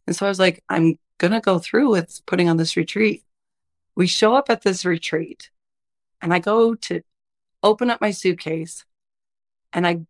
[0.08, 3.24] and so I was like, I'm going to go through with putting on this retreat.
[3.96, 5.50] We show up at this retreat
[6.22, 7.02] and I go to
[7.63, 8.86] open up my suitcase
[9.74, 10.02] and I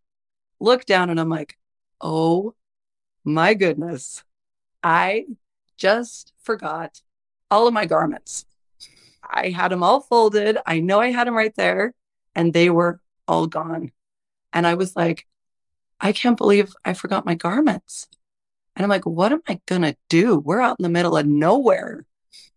[0.60, 1.56] look down and I'm like,
[2.00, 2.54] oh
[3.24, 4.22] my goodness,
[4.82, 5.26] I
[5.76, 7.00] just forgot
[7.50, 8.44] all of my garments.
[9.28, 10.58] I had them all folded.
[10.66, 11.94] I know I had them right there
[12.34, 13.92] and they were all gone.
[14.52, 15.26] And I was like,
[16.00, 18.08] I can't believe I forgot my garments.
[18.76, 20.38] And I'm like, what am I going to do?
[20.38, 22.04] We're out in the middle of nowhere.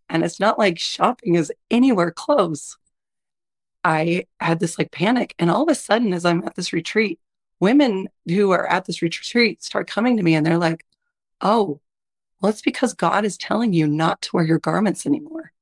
[0.10, 2.78] And it's not like shopping is anywhere close.
[3.84, 5.34] I had this like panic.
[5.40, 7.20] And all of a sudden, as I'm at this retreat,
[7.62, 10.86] women who are at this retreat start coming to me and they're like,
[11.42, 11.80] oh,
[12.42, 15.54] well, it's because God is telling you not to wear your garments anymore.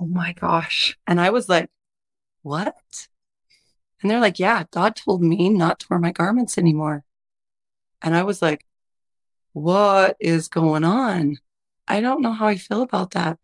[0.00, 0.98] Oh my gosh.
[1.06, 1.70] And I was like,
[2.42, 2.74] what?
[4.00, 7.04] And they're like, yeah, God told me not to wear my garments anymore.
[8.00, 8.64] And I was like,
[9.52, 11.38] what is going on?
[11.88, 13.38] I don't know how I feel about that.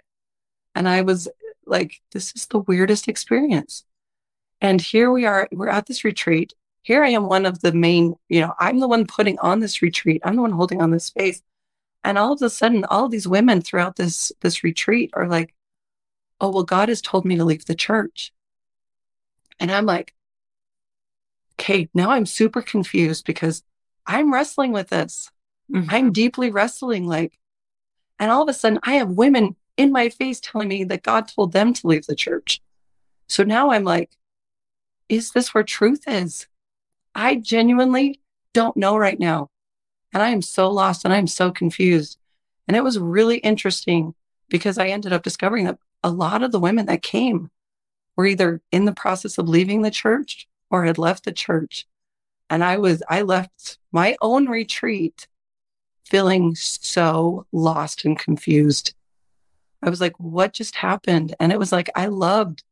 [0.75, 1.29] And I was
[1.67, 3.85] like, this is the weirdest experience.
[4.61, 6.55] And here we are, we're at this retreat.
[6.83, 9.83] Here I am, one of the main, you know, I'm the one putting on this
[9.83, 10.23] retreat.
[10.25, 11.43] I'm the one holding on this space.
[12.05, 15.53] And all of a sudden, all these women throughout this this retreat are like,
[16.41, 18.33] oh, well, God has told me to leave the church.
[19.59, 20.15] And I'm like,
[21.55, 23.65] okay, now I'm super confused because
[24.07, 25.33] I'm wrestling with this.
[25.73, 25.91] Mm-hmm.
[25.91, 27.39] I'm deeply wrestling like,
[28.19, 31.29] and all of a sudden I have women in my face telling me that God
[31.29, 32.63] told them to leave the church.
[33.29, 34.11] So now I'm like,
[35.09, 36.47] is this where truth is?
[37.15, 38.21] I genuinely
[38.53, 39.51] don't know right now.
[40.13, 42.19] And I am so lost and I'm so confused.
[42.67, 44.15] And it was really interesting
[44.49, 47.51] because I ended up discovering that a lot of the women that came
[48.17, 51.87] were either in the process of leaving the church or had left the church.
[52.49, 55.27] And I was, I left my own retreat
[56.07, 58.95] feeling so lost and confused.
[59.83, 61.35] I was like, what just happened?
[61.41, 62.63] And it was like, I loved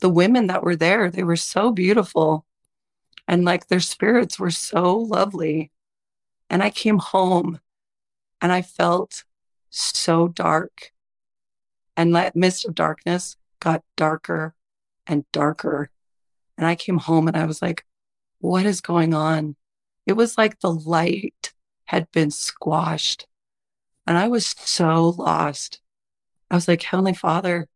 [0.00, 1.10] the women that were there.
[1.10, 2.46] They were so beautiful
[3.26, 5.70] and like their spirits were so lovely.
[6.50, 7.60] And I came home
[8.40, 9.24] and I felt
[9.70, 10.92] so dark.
[11.96, 14.54] And that mist of darkness got darker
[15.06, 15.90] and darker.
[16.56, 17.84] And I came home and I was like,
[18.38, 19.56] what is going on?
[20.06, 21.53] It was like the light
[21.84, 23.26] had been squashed.
[24.06, 25.80] And I was so lost.
[26.50, 27.68] I was like, Heavenly Father,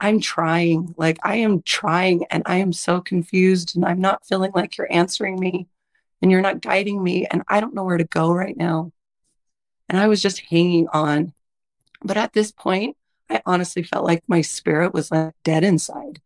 [0.00, 0.94] I'm trying.
[0.96, 4.92] Like, I am trying and I am so confused and I'm not feeling like you're
[4.92, 5.68] answering me
[6.22, 7.26] and you're not guiding me.
[7.26, 8.92] And I don't know where to go right now.
[9.88, 11.32] And I was just hanging on.
[12.02, 12.96] But at this point,
[13.28, 16.20] I honestly felt like my spirit was like dead inside.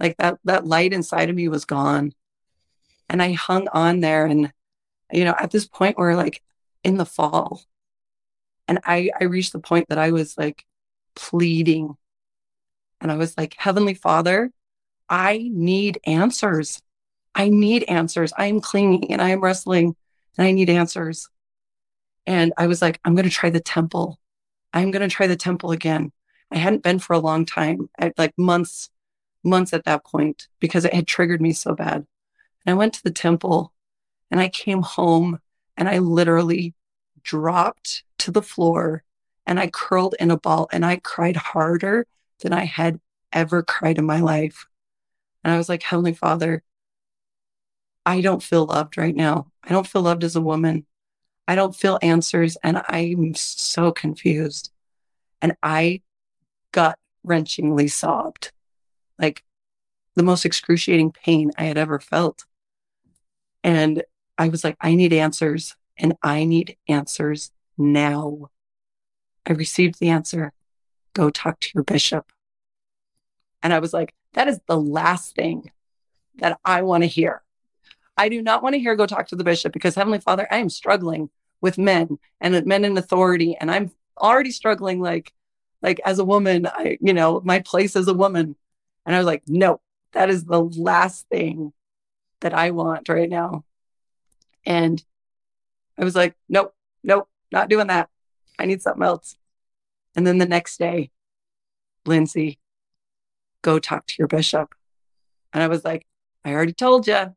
[0.00, 2.14] Like that, that light inside of me was gone.
[3.08, 4.24] And I hung on there.
[4.24, 4.52] And,
[5.12, 6.42] you know, at this point where like
[6.82, 7.62] in the fall,
[8.66, 10.64] and I, I reached the point that I was like
[11.14, 11.96] pleading.
[13.00, 14.50] And I was like, Heavenly Father,
[15.08, 16.80] I need answers.
[17.34, 18.32] I need answers.
[18.36, 19.96] I am clinging and I am wrestling
[20.38, 21.28] and I need answers.
[22.26, 24.18] And I was like, I'm going to try the temple.
[24.72, 26.10] I'm going to try the temple again.
[26.50, 28.90] I hadn't been for a long time, I, like months,
[29.42, 32.06] months at that point, because it had triggered me so bad.
[32.64, 33.72] And I went to the temple
[34.30, 35.38] and I came home
[35.76, 36.74] and I literally
[37.22, 39.02] dropped to the floor
[39.46, 42.06] and I curled in a ball and I cried harder
[42.40, 43.00] than I had
[43.32, 44.66] ever cried in my life.
[45.42, 46.62] And I was like, Heavenly Father,
[48.06, 49.50] I don't feel loved right now.
[49.62, 50.86] I don't feel loved as a woman.
[51.46, 52.56] I don't feel answers.
[52.62, 54.70] And I'm so confused.
[55.42, 56.02] And I
[56.72, 58.52] gut wrenchingly sobbed
[59.18, 59.42] like
[60.14, 62.44] the most excruciating pain I had ever felt.
[63.62, 64.02] And
[64.38, 68.50] I was like, I need answers and I need answers now.
[69.46, 70.52] I received the answer
[71.14, 72.30] go talk to your bishop.
[73.62, 75.70] And I was like, that is the last thing
[76.36, 77.42] that I want to hear.
[78.16, 80.58] I do not want to hear go talk to the bishop because Heavenly Father, I
[80.58, 83.56] am struggling with men and men in authority.
[83.58, 85.32] And I'm already struggling like,
[85.82, 88.56] like as a woman, I, you know, my place as a woman.
[89.06, 89.80] And I was like, no,
[90.12, 91.72] that is the last thing
[92.40, 93.64] that I want right now.
[94.66, 95.02] And
[95.98, 98.08] I was like, nope, nope, not doing that.
[98.58, 99.36] I need something else.
[100.16, 101.10] And then the next day,
[102.06, 102.58] Lindsi,
[103.62, 104.74] go talk to your bishop.
[105.52, 106.06] And I was like,
[106.44, 107.34] I already told you,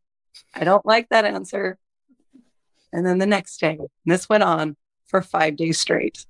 [0.53, 1.77] I don't like that answer.
[2.91, 4.75] And then the next day, this went on
[5.07, 6.25] for five days straight.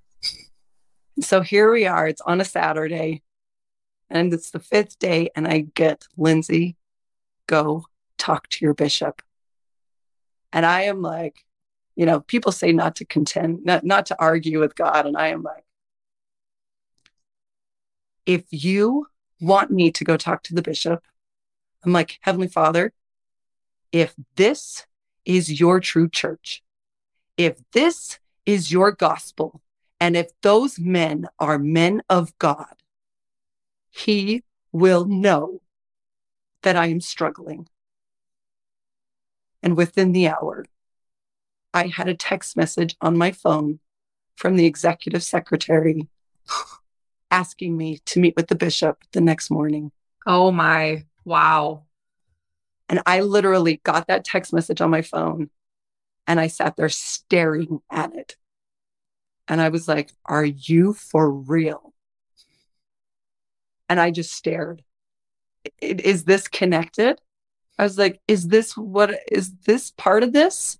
[1.21, 2.07] So here we are.
[2.07, 3.23] It's on a Saturday,
[4.09, 6.75] and it's the fifth day, and I get Lindsi,
[7.47, 7.85] go
[8.17, 9.21] talk to your bishop.
[10.57, 11.45] And I am like,
[11.95, 15.05] you know, people say not to contend, not, not to argue with God.
[15.05, 15.63] And I am like,
[18.25, 19.05] if you
[19.39, 21.03] want me to go talk to the bishop,
[21.85, 22.91] I'm like, Heavenly Father,
[23.91, 24.87] if this
[25.25, 26.63] is your true church,
[27.37, 28.17] if this
[28.47, 29.61] is your gospel,
[29.99, 32.81] and if those men are men of God,
[33.91, 34.41] he
[34.71, 35.61] will know
[36.63, 37.67] that I am struggling.
[39.63, 40.65] And within the hour,
[41.73, 43.79] I had a text message on my phone
[44.35, 46.07] from the executive secretary
[47.31, 49.91] asking me to meet with the bishop the next morning.
[50.25, 51.83] Oh my, wow.
[52.89, 55.49] And I literally got that text message on my phone
[56.25, 58.35] and I sat there staring at it.
[59.47, 61.93] And I was like, Are you for real?
[63.89, 64.83] And I just stared.
[65.81, 67.21] Is this connected?
[67.77, 70.77] I was like, Is this what is this part of this?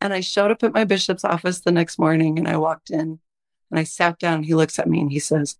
[0.00, 3.18] And I showed up at my bishop's office the next morning and I walked in
[3.70, 4.44] and I sat down.
[4.44, 5.56] He looks at me and he says,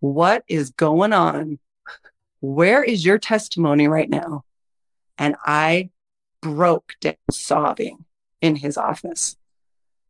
[0.00, 1.58] What is going on?
[2.40, 4.44] Where is your testimony right now?
[5.18, 5.90] And I
[6.40, 8.04] broke down sobbing
[8.40, 9.36] in his office.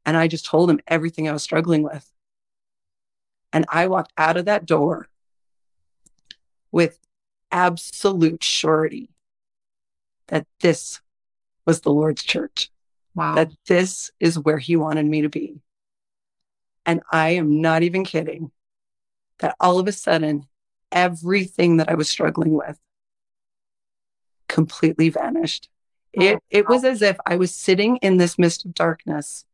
[0.04, 2.10] And I just told him everything I was struggling with.
[3.52, 5.08] And I walked out of that door
[6.70, 6.98] with
[7.50, 9.11] absolute surety
[10.28, 11.00] that this
[11.66, 12.70] was the Lord's church.
[13.14, 13.34] Wow.
[13.34, 15.60] That this is where he wanted me to be.
[16.86, 18.50] And I am not even kidding
[19.38, 20.46] that all of a sudden,
[20.90, 22.78] everything that I was struggling with
[24.48, 25.68] completely vanished.
[26.16, 29.44] Oh, it it was as if I was sitting in this mist of darkness.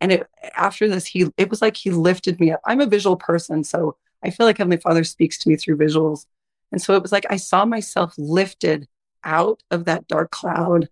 [0.00, 2.60] And it after this, he it was like he lifted me up.
[2.64, 6.26] I'm a visual person, so I feel like Heavenly Father speaks to me through visuals.
[6.72, 8.88] And so it was like I saw myself lifted
[9.24, 10.88] out of that dark cloud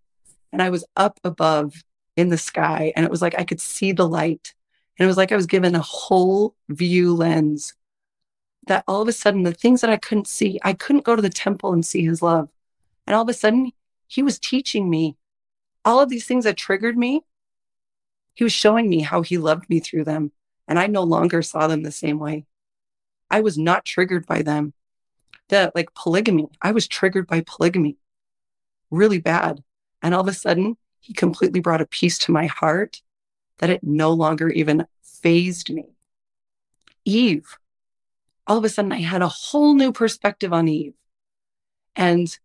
[0.52, 1.84] and I was up above
[2.16, 2.92] in the sky.
[2.96, 4.54] And it was like I could see the light.
[4.98, 7.74] And it was like I was given a whole view lens
[8.66, 11.22] that all of a sudden, the things that I couldn't see, I couldn't go to
[11.22, 12.48] the temple and see his love.
[13.06, 13.72] And all of a sudden,
[14.06, 15.16] he was teaching me
[15.84, 17.22] all of these things that triggered me.
[18.34, 20.32] He was showing me how he loved me through them.
[20.68, 22.44] And I no longer saw them the same way.
[23.30, 24.74] I was not triggered by them.
[25.48, 27.96] The like polygamy, I was triggered by polygamy
[28.90, 29.62] really bad.
[30.02, 33.02] And all of a sudden, he completely brought a peace to my heart
[33.58, 35.86] that it no longer even phased me.
[37.04, 37.58] Eve,
[38.46, 40.94] all of a sudden, I had a whole new perspective on Eve
[41.96, 42.38] and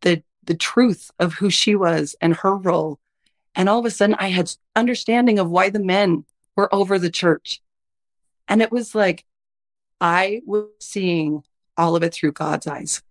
[0.00, 2.98] the, the truth of who she was and her role.
[3.54, 6.24] And all of a sudden, I had understanding of why the men
[6.56, 7.60] were over the church.
[8.48, 9.24] And it was like
[10.00, 11.44] I was seeing
[11.76, 13.02] all of it through God's eyes.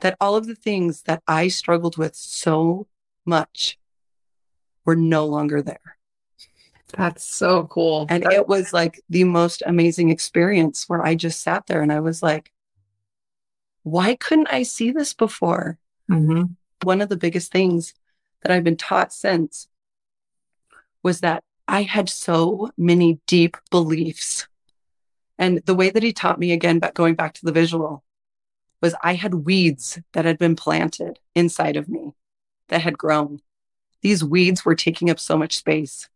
[0.00, 2.86] That all of the things that I struggled with so
[3.24, 3.78] much
[4.84, 5.96] were no longer there.
[6.96, 8.06] That's so cool.
[8.08, 12.00] And it was like the most amazing experience where I just sat there and I
[12.00, 12.50] was like,
[13.82, 15.78] why couldn't I see this before?
[16.10, 16.52] Mm-hmm.
[16.82, 17.94] One of the biggest things
[18.42, 19.68] that I've been taught since
[21.02, 24.48] was that I had so many deep beliefs.
[25.38, 28.02] And the way that he taught me again, but going back to the visual,
[28.80, 32.14] was I had weeds that had been planted inside of me
[32.68, 33.40] that had grown.
[34.02, 36.08] These weeds were taking up so much space.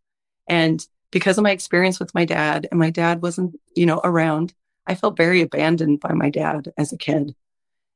[0.48, 4.54] And because of my experience with my dad, and my dad wasn't, you know, around,
[4.86, 7.34] I felt very abandoned by my dad as a kid.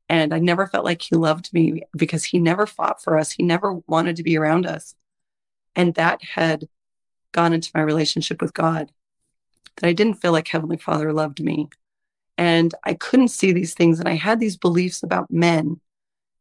[0.09, 3.33] And I never felt like he loved me because he never fought for us.
[3.33, 4.95] He never wanted to be around us.
[5.77, 6.69] And that had
[7.33, 8.91] gone into my relationship with God,
[9.77, 11.69] that I didn't feel like Heavenly Father loved me.
[12.39, 13.99] And I couldn't see these things.
[13.99, 15.81] And I had these beliefs about men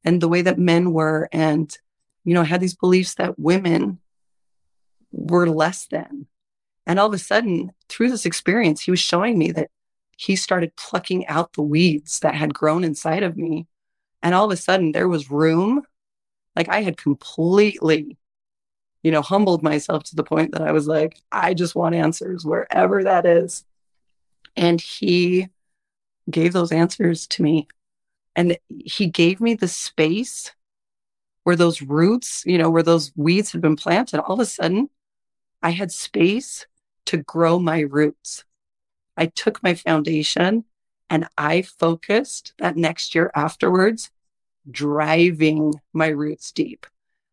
[0.06, 1.28] and the way that men were.
[1.32, 1.76] And,
[2.24, 4.00] you know, I had these beliefs that women
[5.12, 6.28] were less than.
[6.86, 9.72] And all of a sudden, through this experience, he was showing me that
[10.16, 13.66] he started plucking out the weeds that had grown inside of me.
[14.22, 15.82] And all of a sudden, there was room.
[16.56, 18.18] Like I had completely,
[19.02, 22.46] you know, humbled myself to the point that I was like, I just want answers
[22.46, 23.66] wherever that is.
[24.56, 25.50] And he
[26.30, 27.68] gave those answers to me.
[28.36, 30.52] And he gave me the space
[31.44, 34.20] where those roots, you know, where those weeds had been planted.
[34.20, 34.90] All of a sudden,
[35.62, 36.68] I had space
[37.06, 38.44] to grow my roots.
[39.16, 40.66] I took my foundation
[41.10, 44.12] and I focused that next year afterwards,
[44.70, 46.86] driving my roots deep.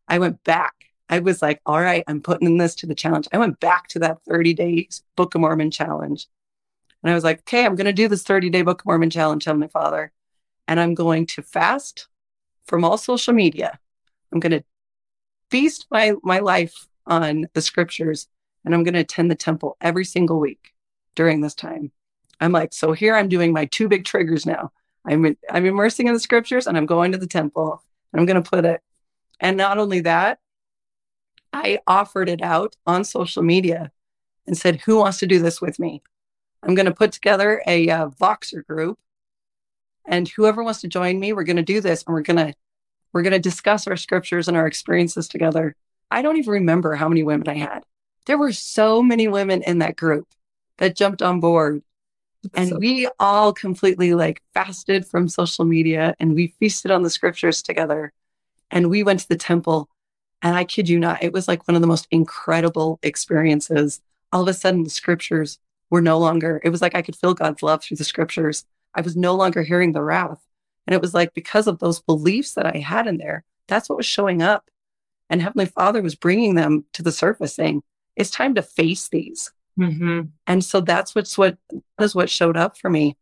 [0.07, 0.73] I went back.
[1.09, 3.27] I was like, all right, I'm putting this to the challenge.
[3.31, 6.27] I went back to that 30 days Book of Mormon challenge.
[7.05, 9.11] And I was like, okay, I'm going to do this 30 day Book of Mormon
[9.11, 10.11] challenge on my father.
[10.67, 12.07] And I'm going to fast
[12.65, 13.77] from all social media.
[14.33, 14.63] I'm going to
[15.51, 18.27] feast my, my life on the scriptures
[18.65, 20.73] and I'm going to attend the temple every single week
[21.13, 21.91] during this time.
[22.41, 24.71] I'm like, so here I'm doing my two big triggers now.
[25.05, 28.41] I'm, I'm immersing in the scriptures and I'm going to the temple and I'm going
[28.41, 28.81] to put it.
[29.39, 30.39] And not only that,
[31.53, 33.91] I offered it out on social media
[34.47, 36.01] and said, who wants to do this with me?
[36.65, 38.97] I'm going to put together a uh, Voxer group,
[40.05, 42.53] and whoever wants to join me, we're going to do this, and we're going to
[43.13, 45.75] we're going to discuss our scriptures and our experiences together.
[46.11, 47.85] I don't even remember how many women I had.
[48.25, 50.27] There were so many women in that group
[50.79, 51.81] that jumped on board.
[52.53, 57.09] And so- we all completely like fasted from social media and we feasted on the
[57.09, 58.11] scriptures together.
[58.69, 59.87] And we went to the temple.
[60.41, 64.01] And I kid you not, it was like one of the most incredible experiences.
[64.33, 65.57] All of a sudden, the scriptures
[65.89, 68.65] were no longer, it was like I could feel God's love through the scriptures.
[68.93, 70.41] I was no longer hearing the wrath.
[70.87, 73.97] And it was like because of those beliefs that I had in there, that's what
[73.97, 74.69] was showing up.
[75.29, 77.81] And Heavenly Father was bringing them to the surface saying,
[78.15, 79.51] it's time to face these.
[79.79, 80.21] Mm-hmm.
[80.47, 83.17] And so that's what's what what is what showed up for me.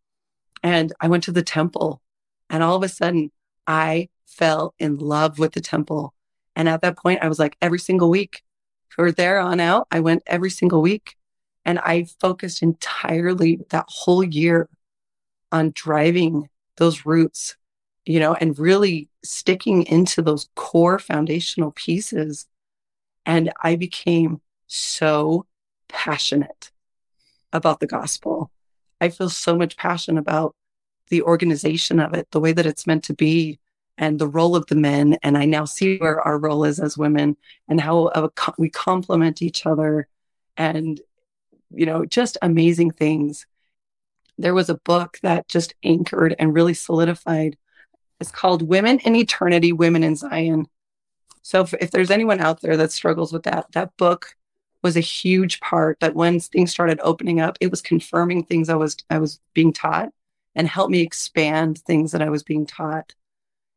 [0.61, 2.01] And I went to the temple
[2.49, 3.31] and all of a sudden
[3.65, 6.13] I fell in love with the temple.
[6.55, 8.43] And at that point, I was like, every single week
[8.89, 11.15] for there on out, I went every single week.
[11.65, 14.69] And I focused entirely that whole year
[15.51, 17.55] on driving those roots,
[18.05, 22.47] you know, and really sticking into those core foundational pieces.
[23.25, 25.45] And I became so
[25.87, 26.71] passionate
[27.53, 28.51] about the gospel.
[28.99, 30.55] I feel so much passion about
[31.09, 33.59] the organization of it, the way that it's meant to be,
[33.97, 35.17] and the role of the men.
[35.21, 37.37] And I now see where our role is as women
[37.69, 40.07] and how we complement each other
[40.57, 40.99] and,
[41.73, 43.45] you know, just amazing things.
[44.37, 47.57] There was a book that just anchored and really solidified.
[48.19, 50.67] It's called Women in Eternity, Women in Zion.
[51.41, 54.35] So if, if there's anyone out there that struggles with that, that book
[54.81, 58.75] was a huge part that when things started opening up, it was confirming things I
[58.75, 60.09] was I was being taught
[60.55, 63.13] and helped me expand things that I was being taught.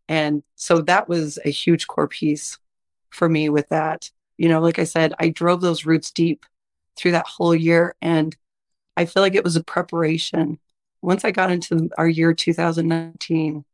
[0.09, 2.59] And so that was a huge core piece
[3.11, 4.11] for me with that.
[4.37, 6.45] You know, like I said, I drove those roots deep
[6.97, 7.95] through that whole year.
[8.01, 8.35] And
[8.97, 10.59] I feel like it was a preparation.
[11.03, 13.65] Once I got into our year 2019,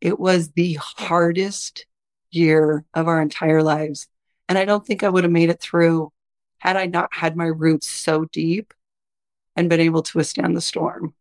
[0.00, 1.86] it was the hardest
[2.30, 4.08] year of our entire lives.
[4.48, 6.12] And I don't think I would have made it through
[6.58, 8.74] had I not had my roots so deep
[9.56, 11.14] and been able to withstand the storm.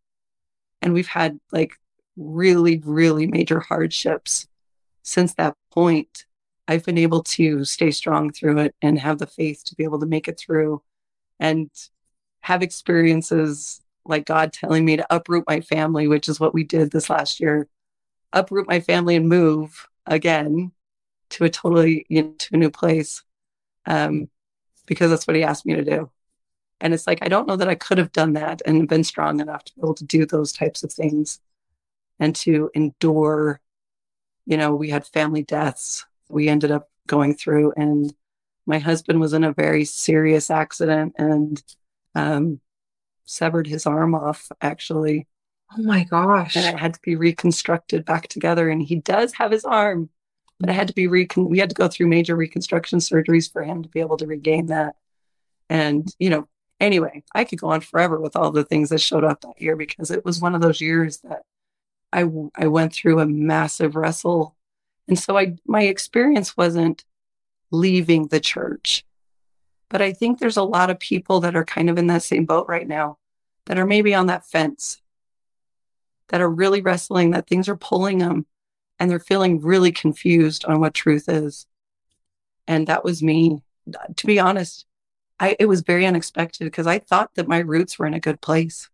[0.82, 1.74] And we've had like
[2.15, 4.47] really, really major hardships
[5.03, 6.26] since that point.
[6.67, 9.99] I've been able to stay strong through it and have the faith to be able
[9.99, 10.82] to make it through
[11.41, 11.69] and
[12.41, 16.91] have experiences like God telling me to uproot my family, which is what we did
[16.91, 17.67] this last year.
[18.31, 20.71] Uproot my family and move again
[21.31, 23.23] to a totally you know, to a new place.
[23.85, 24.29] Um,
[24.85, 26.09] because that's what he asked me to do.
[26.79, 29.39] And it's like, I don't know that I could have done that and been strong
[29.39, 31.39] enough to be able to do those types of things
[32.19, 33.61] and to endure.
[34.45, 38.13] You know, we had family deaths we ended up going through, and
[38.72, 41.61] my husband was in a very serious accident and
[42.15, 42.59] um,
[43.26, 45.28] severed his arm off, actually.
[45.78, 46.55] Oh my gosh.
[46.55, 48.69] And it had to be reconstructed back together.
[48.69, 50.09] And he does have his arm,
[50.61, 53.63] but it had to be recon we had to go through major reconstruction surgeries for
[53.63, 54.95] him to be able to regain that
[55.69, 56.47] and you know
[56.80, 59.76] anyway i could go on forever with all the things that showed up that year
[59.76, 61.41] because it was one of those years that
[62.13, 62.22] i
[62.55, 64.55] i went through a massive wrestle
[65.07, 67.03] and so i my experience wasn't
[67.72, 69.03] leaving the church
[69.89, 72.45] but i think there's a lot of people that are kind of in that same
[72.45, 73.17] boat right now
[73.65, 75.01] that are maybe on that fence
[76.32, 78.45] that are really wrestling that things are pulling them
[78.97, 81.65] and they're feeling really confused on what truth is.
[82.67, 83.61] And that was me.
[84.15, 84.86] To be honest,
[85.39, 88.39] I, it was very unexpected because I thought that my roots were in a good
[88.41, 88.89] place.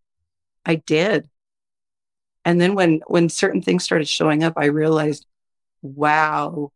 [0.66, 1.30] I did.
[2.44, 5.26] And then when when certain things started showing up, I realized,
[5.82, 6.72] wow,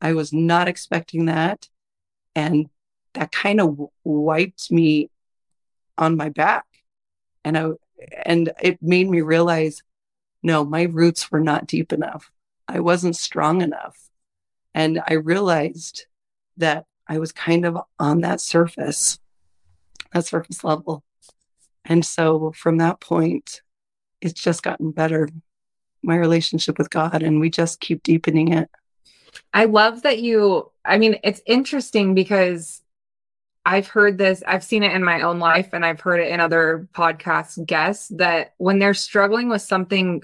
[0.00, 1.68] I was not expecting that.
[2.34, 2.68] And
[3.14, 5.10] that kind of wiped me
[5.96, 6.64] on my back.
[7.44, 7.70] And I
[8.24, 9.82] and it made me realize,
[10.42, 12.30] no, my roots were not deep enough.
[12.68, 14.08] I wasn't strong enough.
[14.74, 16.06] And I realized
[16.58, 19.18] that I was kind of on that surface,
[20.12, 21.02] that surface level.
[21.84, 23.62] And so from that point,
[24.20, 25.28] it's just gotten better,
[26.02, 28.68] my relationship with God, and we just keep deepening it.
[29.52, 32.82] I love that you, I mean, it's interesting because
[33.64, 36.40] I've heard this, I've seen it in my own life, and I've heard it in
[36.40, 40.22] other podcast guests that when they're struggling with something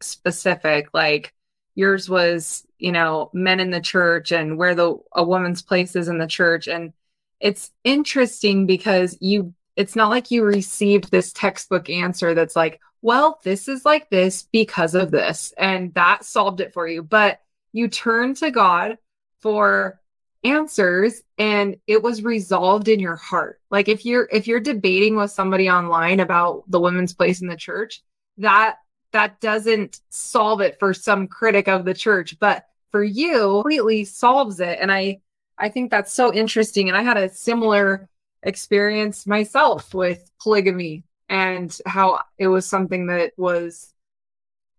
[0.00, 1.32] specific, like
[1.74, 6.08] yours was you know men in the church and where the a woman's place is
[6.08, 6.66] in the church.
[6.66, 6.92] And
[7.40, 13.38] it's interesting because you it's not like you received this textbook answer that's like well
[13.44, 15.52] this is like this because of this.
[15.56, 17.02] And that solved it for you.
[17.02, 17.40] But
[17.72, 18.98] you turn to god
[19.40, 20.00] for
[20.44, 25.30] answers and it was resolved in your heart like if you're if you're debating with
[25.30, 28.02] somebody online about the women's place in the church
[28.38, 28.76] that
[29.16, 34.04] that doesn't solve it for some critic of the church, but for you, it completely
[34.04, 34.78] solves it.
[34.78, 35.20] And I,
[35.56, 36.88] I think that's so interesting.
[36.88, 38.10] And I had a similar
[38.42, 43.92] experience myself with polygamy and how it was something that was,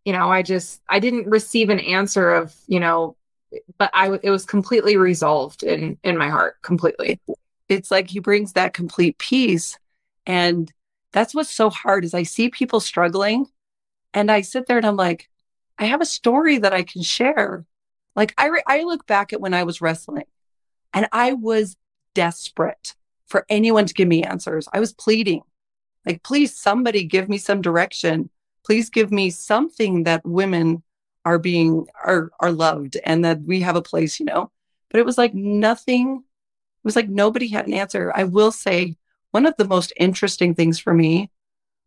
[0.07, 3.17] you know, I just, I didn't receive an answer of, you know,
[3.77, 7.19] but I, it was completely resolved in, in my heart completely.
[7.67, 9.77] It's like he brings that complete peace.
[10.25, 10.71] And
[11.11, 13.47] that's what's so hard is I see people struggling
[14.13, 15.27] and I sit there and I'm like,
[15.77, 17.65] I have a story that I can share.
[18.15, 20.23] Like I, re- I look back at when I was wrestling
[20.93, 21.75] and I was
[22.13, 22.95] desperate
[23.25, 24.69] for anyone to give me answers.
[24.71, 25.41] I was pleading,
[26.05, 28.29] like, please, somebody give me some direction.
[28.67, 30.83] Please give me something that women
[31.23, 34.51] are being are are loved and that we have a place, you know.
[34.89, 36.17] But it was like nothing.
[36.17, 38.11] It was like nobody had an answer.
[38.13, 38.97] I will say
[39.31, 41.31] one of the most interesting things for me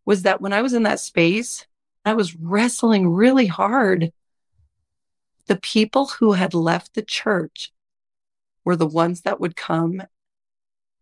[0.06, 1.66] was that when I was in that space,
[2.06, 4.10] I was wrestling really hard.
[5.48, 7.74] The people who had left the church
[8.64, 10.02] were the ones that would come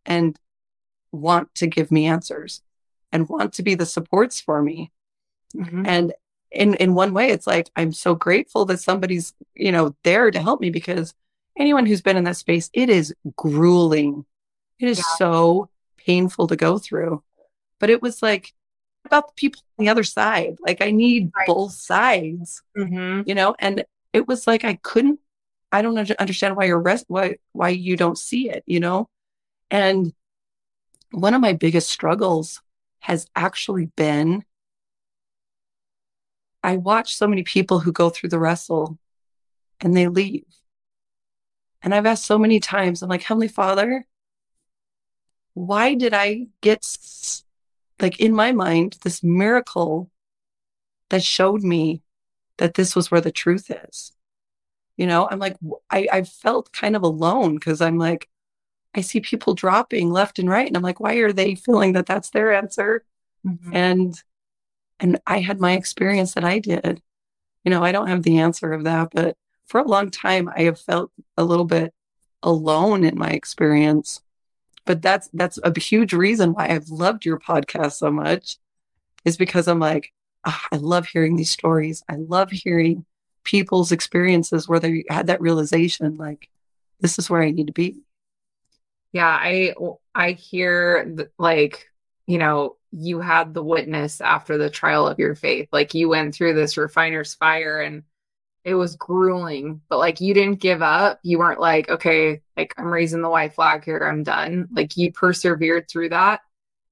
[0.04, 0.36] and
[1.12, 2.62] want to give me answers
[3.12, 4.90] and want to be the supports for me.
[5.56, 5.86] Mm-hmm.
[5.86, 6.12] And
[6.50, 10.40] in in one way it's like i'm so grateful that somebody's you know there to
[10.40, 11.14] help me because
[11.58, 14.24] anyone who's been in that space it is grueling
[14.78, 15.16] it is yeah.
[15.16, 17.22] so painful to go through
[17.78, 18.54] but it was like
[19.04, 21.46] about the people on the other side like i need right.
[21.46, 23.22] both sides mm-hmm.
[23.26, 25.20] you know and it was like i couldn't
[25.70, 29.08] i don't understand why you're rest why why you don't see it you know
[29.70, 30.12] and
[31.10, 32.62] one of my biggest struggles
[33.00, 34.44] has actually been
[36.62, 38.98] I watch so many people who go through the wrestle
[39.80, 40.44] and they leave.
[41.82, 44.06] And I've asked so many times, I'm like, Heavenly Father,
[45.54, 46.86] why did I get,
[48.00, 50.10] like, in my mind, this miracle
[51.10, 52.02] that showed me
[52.58, 54.12] that this was where the truth is?
[54.96, 55.56] You know, I'm like,
[55.90, 58.28] I, I felt kind of alone because I'm like,
[58.94, 60.66] I see people dropping left and right.
[60.66, 63.04] And I'm like, why are they feeling that that's their answer?
[63.46, 63.76] Mm-hmm.
[63.76, 64.22] And
[65.00, 67.02] and I had my experience that I did.
[67.64, 69.36] You know, I don't have the answer of that, but
[69.66, 71.92] for a long time I have felt a little bit
[72.42, 74.22] alone in my experience.
[74.84, 78.56] But that's that's a huge reason why I've loved your podcast so much
[79.24, 80.12] is because I'm like,
[80.46, 82.02] oh, I love hearing these stories.
[82.08, 83.04] I love hearing
[83.44, 86.48] people's experiences where they had that realization like
[87.00, 88.02] this is where I need to be.
[89.12, 89.74] Yeah, I
[90.14, 91.87] I hear like,
[92.28, 95.66] you know, you had the witness after the trial of your faith.
[95.72, 98.02] Like you went through this refiner's fire and
[98.64, 101.20] it was grueling, but like you didn't give up.
[101.22, 104.68] You weren't like, okay, like I'm raising the white flag here, I'm done.
[104.70, 106.42] Like you persevered through that.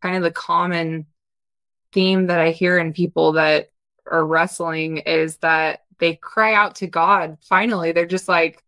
[0.00, 1.04] Kind of the common
[1.92, 3.70] theme that I hear in people that
[4.10, 7.36] are wrestling is that they cry out to God.
[7.42, 8.64] Finally, they're just like,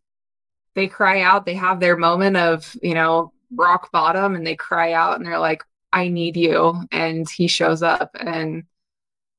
[0.74, 4.92] they cry out, they have their moment of, you know, rock bottom and they cry
[4.92, 6.82] out and they're like, I need you.
[6.92, 8.64] And he shows up and,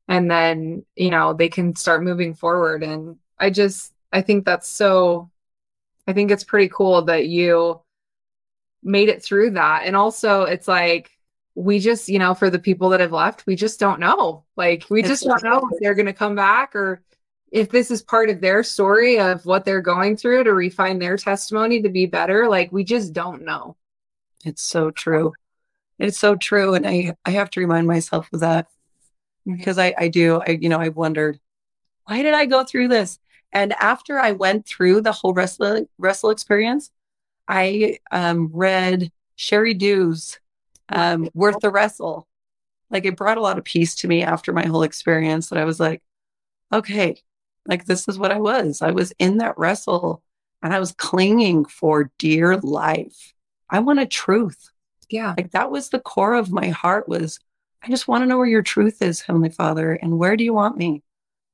[0.07, 2.83] and then, you know, they can start moving forward.
[2.83, 5.29] And I just, I think that's so,
[6.07, 7.81] I think it's pretty cool that you
[8.81, 9.83] made it through that.
[9.85, 11.11] And also, it's like,
[11.55, 14.45] we just, you know, for the people that have left, we just don't know.
[14.55, 17.03] Like, we just don't know if they're going to come back or
[17.51, 21.17] if this is part of their story of what they're going through to refine their
[21.17, 22.47] testimony to be better.
[22.47, 23.75] Like, we just don't know.
[24.45, 25.33] It's so true.
[25.99, 26.73] It's so true.
[26.73, 28.67] And I, I have to remind myself of that
[29.47, 29.57] mm-hmm.
[29.57, 30.41] because I, I do.
[30.45, 31.39] I, you know, I wondered,
[32.05, 33.19] why did I go through this?
[33.51, 36.91] And after I went through the whole wrestle, wrestle experience,
[37.47, 40.39] I um, read Sheri Dew's
[40.89, 42.27] um, Worth the Wrestle.
[42.91, 45.65] Like it brought a lot of peace to me after my whole experience that I
[45.65, 46.01] was like,
[46.71, 47.21] okay,
[47.67, 48.81] like this is what I was.
[48.81, 50.23] I was in that wrestle
[50.61, 53.33] and I was clinging for dear life.
[53.69, 54.71] I wanted truth.
[55.09, 55.33] Yeah.
[55.37, 57.39] Like that was the core of my heart was
[57.81, 60.53] I just want to know where your truth is, Heavenly Father, and where do you
[60.53, 61.01] want me?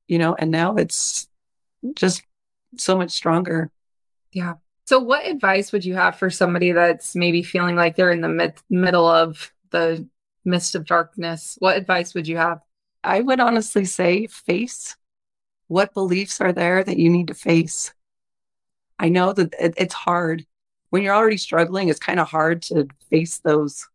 [0.08, 1.28] You know, and now it's
[1.94, 2.22] just
[2.76, 3.70] so much stronger.
[4.32, 4.54] Yeah.
[4.86, 8.28] So what advice would you have for somebody that's maybe feeling like they're in the
[8.28, 10.06] mid- middle of the
[10.44, 11.56] mist of darkness?
[11.60, 12.60] What advice would you have?
[13.02, 14.96] I would honestly say face
[15.68, 17.92] what beliefs are there that you need to face.
[18.98, 20.46] I know that it's hard
[20.90, 23.88] when you're already struggling, it's kind of hard to face those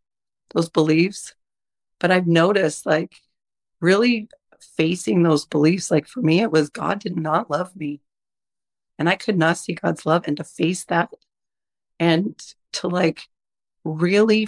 [0.54, 1.34] those beliefs.
[2.00, 3.14] But I've noticed like
[3.80, 4.30] really
[4.78, 8.02] facing those beliefs, like for me, it was God did not love me.
[9.00, 11.10] And I could not see God's love and to face that
[12.00, 12.40] and
[12.74, 13.28] to like
[13.84, 14.48] really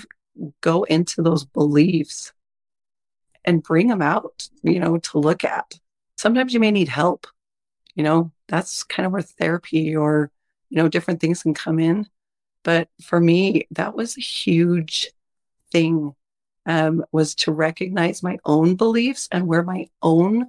[0.61, 2.33] go into those beliefs
[3.45, 5.79] and bring them out, you know, to look at.
[6.17, 7.27] Sometimes you may need help,
[7.95, 10.31] you know, that's kind of where therapy or,
[10.69, 12.07] you know, different things can come in.
[12.63, 15.11] But for me, that was a huge
[15.71, 16.15] thing
[16.65, 20.47] um, was to recognize my own beliefs and where my own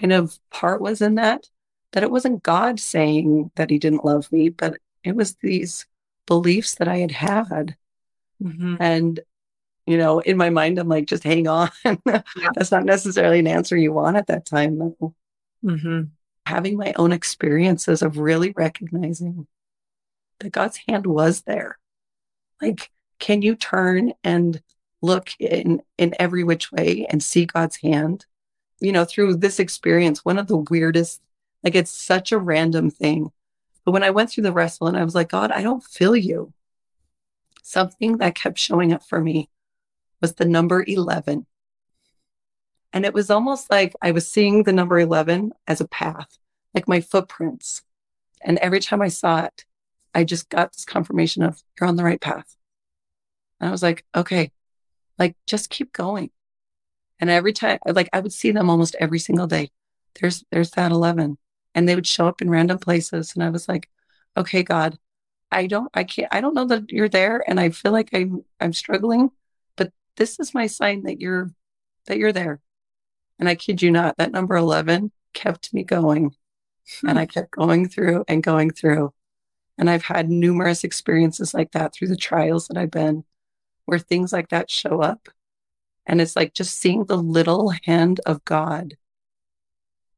[0.00, 1.48] kind of part was in that.
[1.92, 5.86] That it wasn't God saying that He didn't love me, but it was these
[6.26, 7.76] beliefs that I had had.
[8.42, 8.76] Mm-hmm.
[8.78, 9.20] And,
[9.86, 11.70] you know, in my mind, I'm like, just hang on.
[11.84, 12.50] Yeah.
[12.54, 15.14] That's not necessarily an answer you want at that time, though.
[15.64, 16.04] Mm-hmm.
[16.46, 19.46] Having my own experiences of really recognizing
[20.40, 21.78] that God's hand was there.
[22.60, 24.60] Like, can you turn and
[25.00, 28.26] look in in every which way and see God's hand?
[28.80, 31.20] You know, through this experience, one of the weirdest,
[31.62, 33.32] like it's such a random thing.
[33.84, 36.14] But when I went through the wrestle and I was like, God, I don't feel
[36.14, 36.52] you.
[37.62, 39.48] Something that kept showing up for me
[40.20, 41.46] was the number 11.
[42.92, 46.38] And it was almost like I was seeing the number 11 as a path,
[46.74, 47.82] like my footprints.
[48.40, 49.64] And every time I saw it,
[50.14, 52.56] I just got this confirmation of you're on the right path.
[53.60, 54.52] And I was like, okay,
[55.18, 56.30] like just keep going.
[57.20, 59.70] And every time, like I would see them almost every single day.
[60.20, 61.38] there's there's that 11
[61.74, 63.88] and they would show up in random places and i was like
[64.36, 64.98] okay god
[65.50, 68.44] i don't i can't i don't know that you're there and i feel like i'm
[68.60, 69.30] i'm struggling
[69.76, 71.50] but this is my sign that you're
[72.06, 72.60] that you're there
[73.38, 76.34] and i kid you not that number 11 kept me going
[77.06, 79.12] and i kept going through and going through
[79.78, 83.24] and i've had numerous experiences like that through the trials that i've been
[83.86, 85.28] where things like that show up
[86.06, 88.96] and it's like just seeing the little hand of god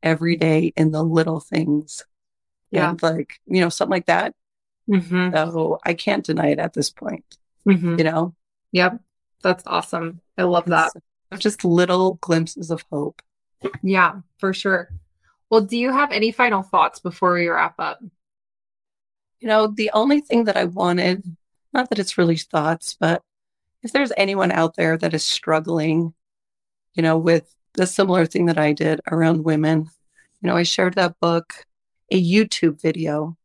[0.03, 2.05] every day in the little things.
[2.71, 2.91] Yeah.
[2.91, 4.35] And like, you know, something like that.
[4.89, 5.35] Mm-hmm.
[5.35, 7.99] So I can't deny it at this point, mm-hmm.
[7.99, 8.35] you know?
[8.73, 9.01] Yep.
[9.43, 10.21] That's awesome.
[10.37, 10.93] I love that.
[11.39, 13.23] just little glimpses of hope.
[13.83, 14.91] Yeah, for sure.
[15.49, 18.03] Well, do you have any final thoughts before we wrap up?
[19.41, 21.25] You know, the only thing that I wanted,
[21.73, 23.23] not that it's really thoughts, but
[23.83, 26.15] if there's anyone out there that is struggling,
[26.95, 29.89] you know, with the similar thing that I did around women.
[30.41, 31.67] You know, I shared that book,
[32.11, 33.37] a YouTube video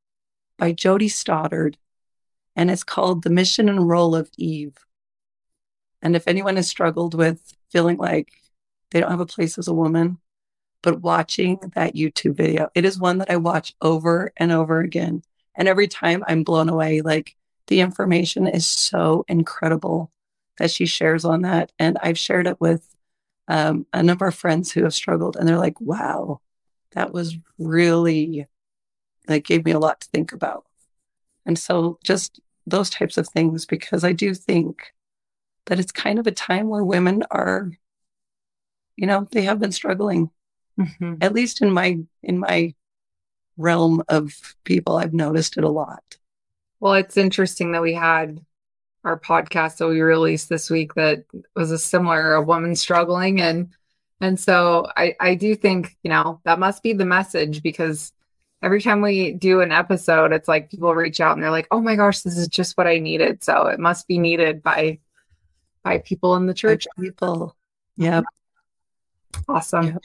[0.57, 1.77] by Jody Stoddard,
[2.55, 4.77] and it's called The Mission and Role of Eve.
[6.01, 8.31] And if anyone has struggled with feeling like
[8.91, 10.19] they don't have a place as a woman,
[10.81, 15.23] but watching that YouTube video, it is one that I watch over and over again.
[15.57, 17.35] And every time I'm blown away, like
[17.67, 20.11] the information is so incredible
[20.57, 21.71] that she shares on that.
[21.79, 22.87] And I've shared it with
[23.47, 26.41] um, a number of friends who have struggled and they're like, wow,
[26.91, 28.47] that was really
[29.27, 30.65] like gave me a lot to think about.
[31.45, 34.93] And so just those types of things, because I do think
[35.65, 37.71] that it's kind of a time where women are,
[38.95, 40.29] you know, they have been struggling.
[40.79, 41.15] Mm-hmm.
[41.21, 42.73] At least in my in my
[43.57, 46.03] realm of people, I've noticed it a lot.
[46.79, 48.43] Well, it's interesting that we had
[49.03, 51.25] our podcast that we released this week that
[51.55, 53.41] was a similar a woman struggling.
[53.41, 53.69] And
[54.21, 58.11] and so I I do think you know that must be the message because
[58.63, 61.81] every time we do an episode it's like people reach out and they're like oh
[61.81, 63.43] my gosh this is just what I needed.
[63.43, 64.99] So it must be needed by
[65.83, 66.87] by people in the church.
[66.99, 67.55] people.
[67.95, 68.21] Yeah
[69.47, 69.87] awesome.
[69.87, 70.01] Yep.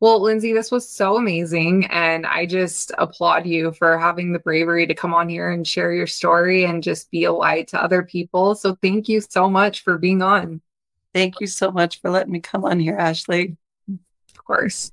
[0.00, 1.84] Well, Lindsi, this was so amazing.
[1.86, 5.92] And I just applaud you for having the bravery to come on here and share
[5.92, 8.54] your story and just be a light to other people.
[8.54, 10.62] So thank you so much for being on.
[11.12, 13.56] Thank you so much for letting me come on here, Ashley.
[13.88, 14.90] Of course.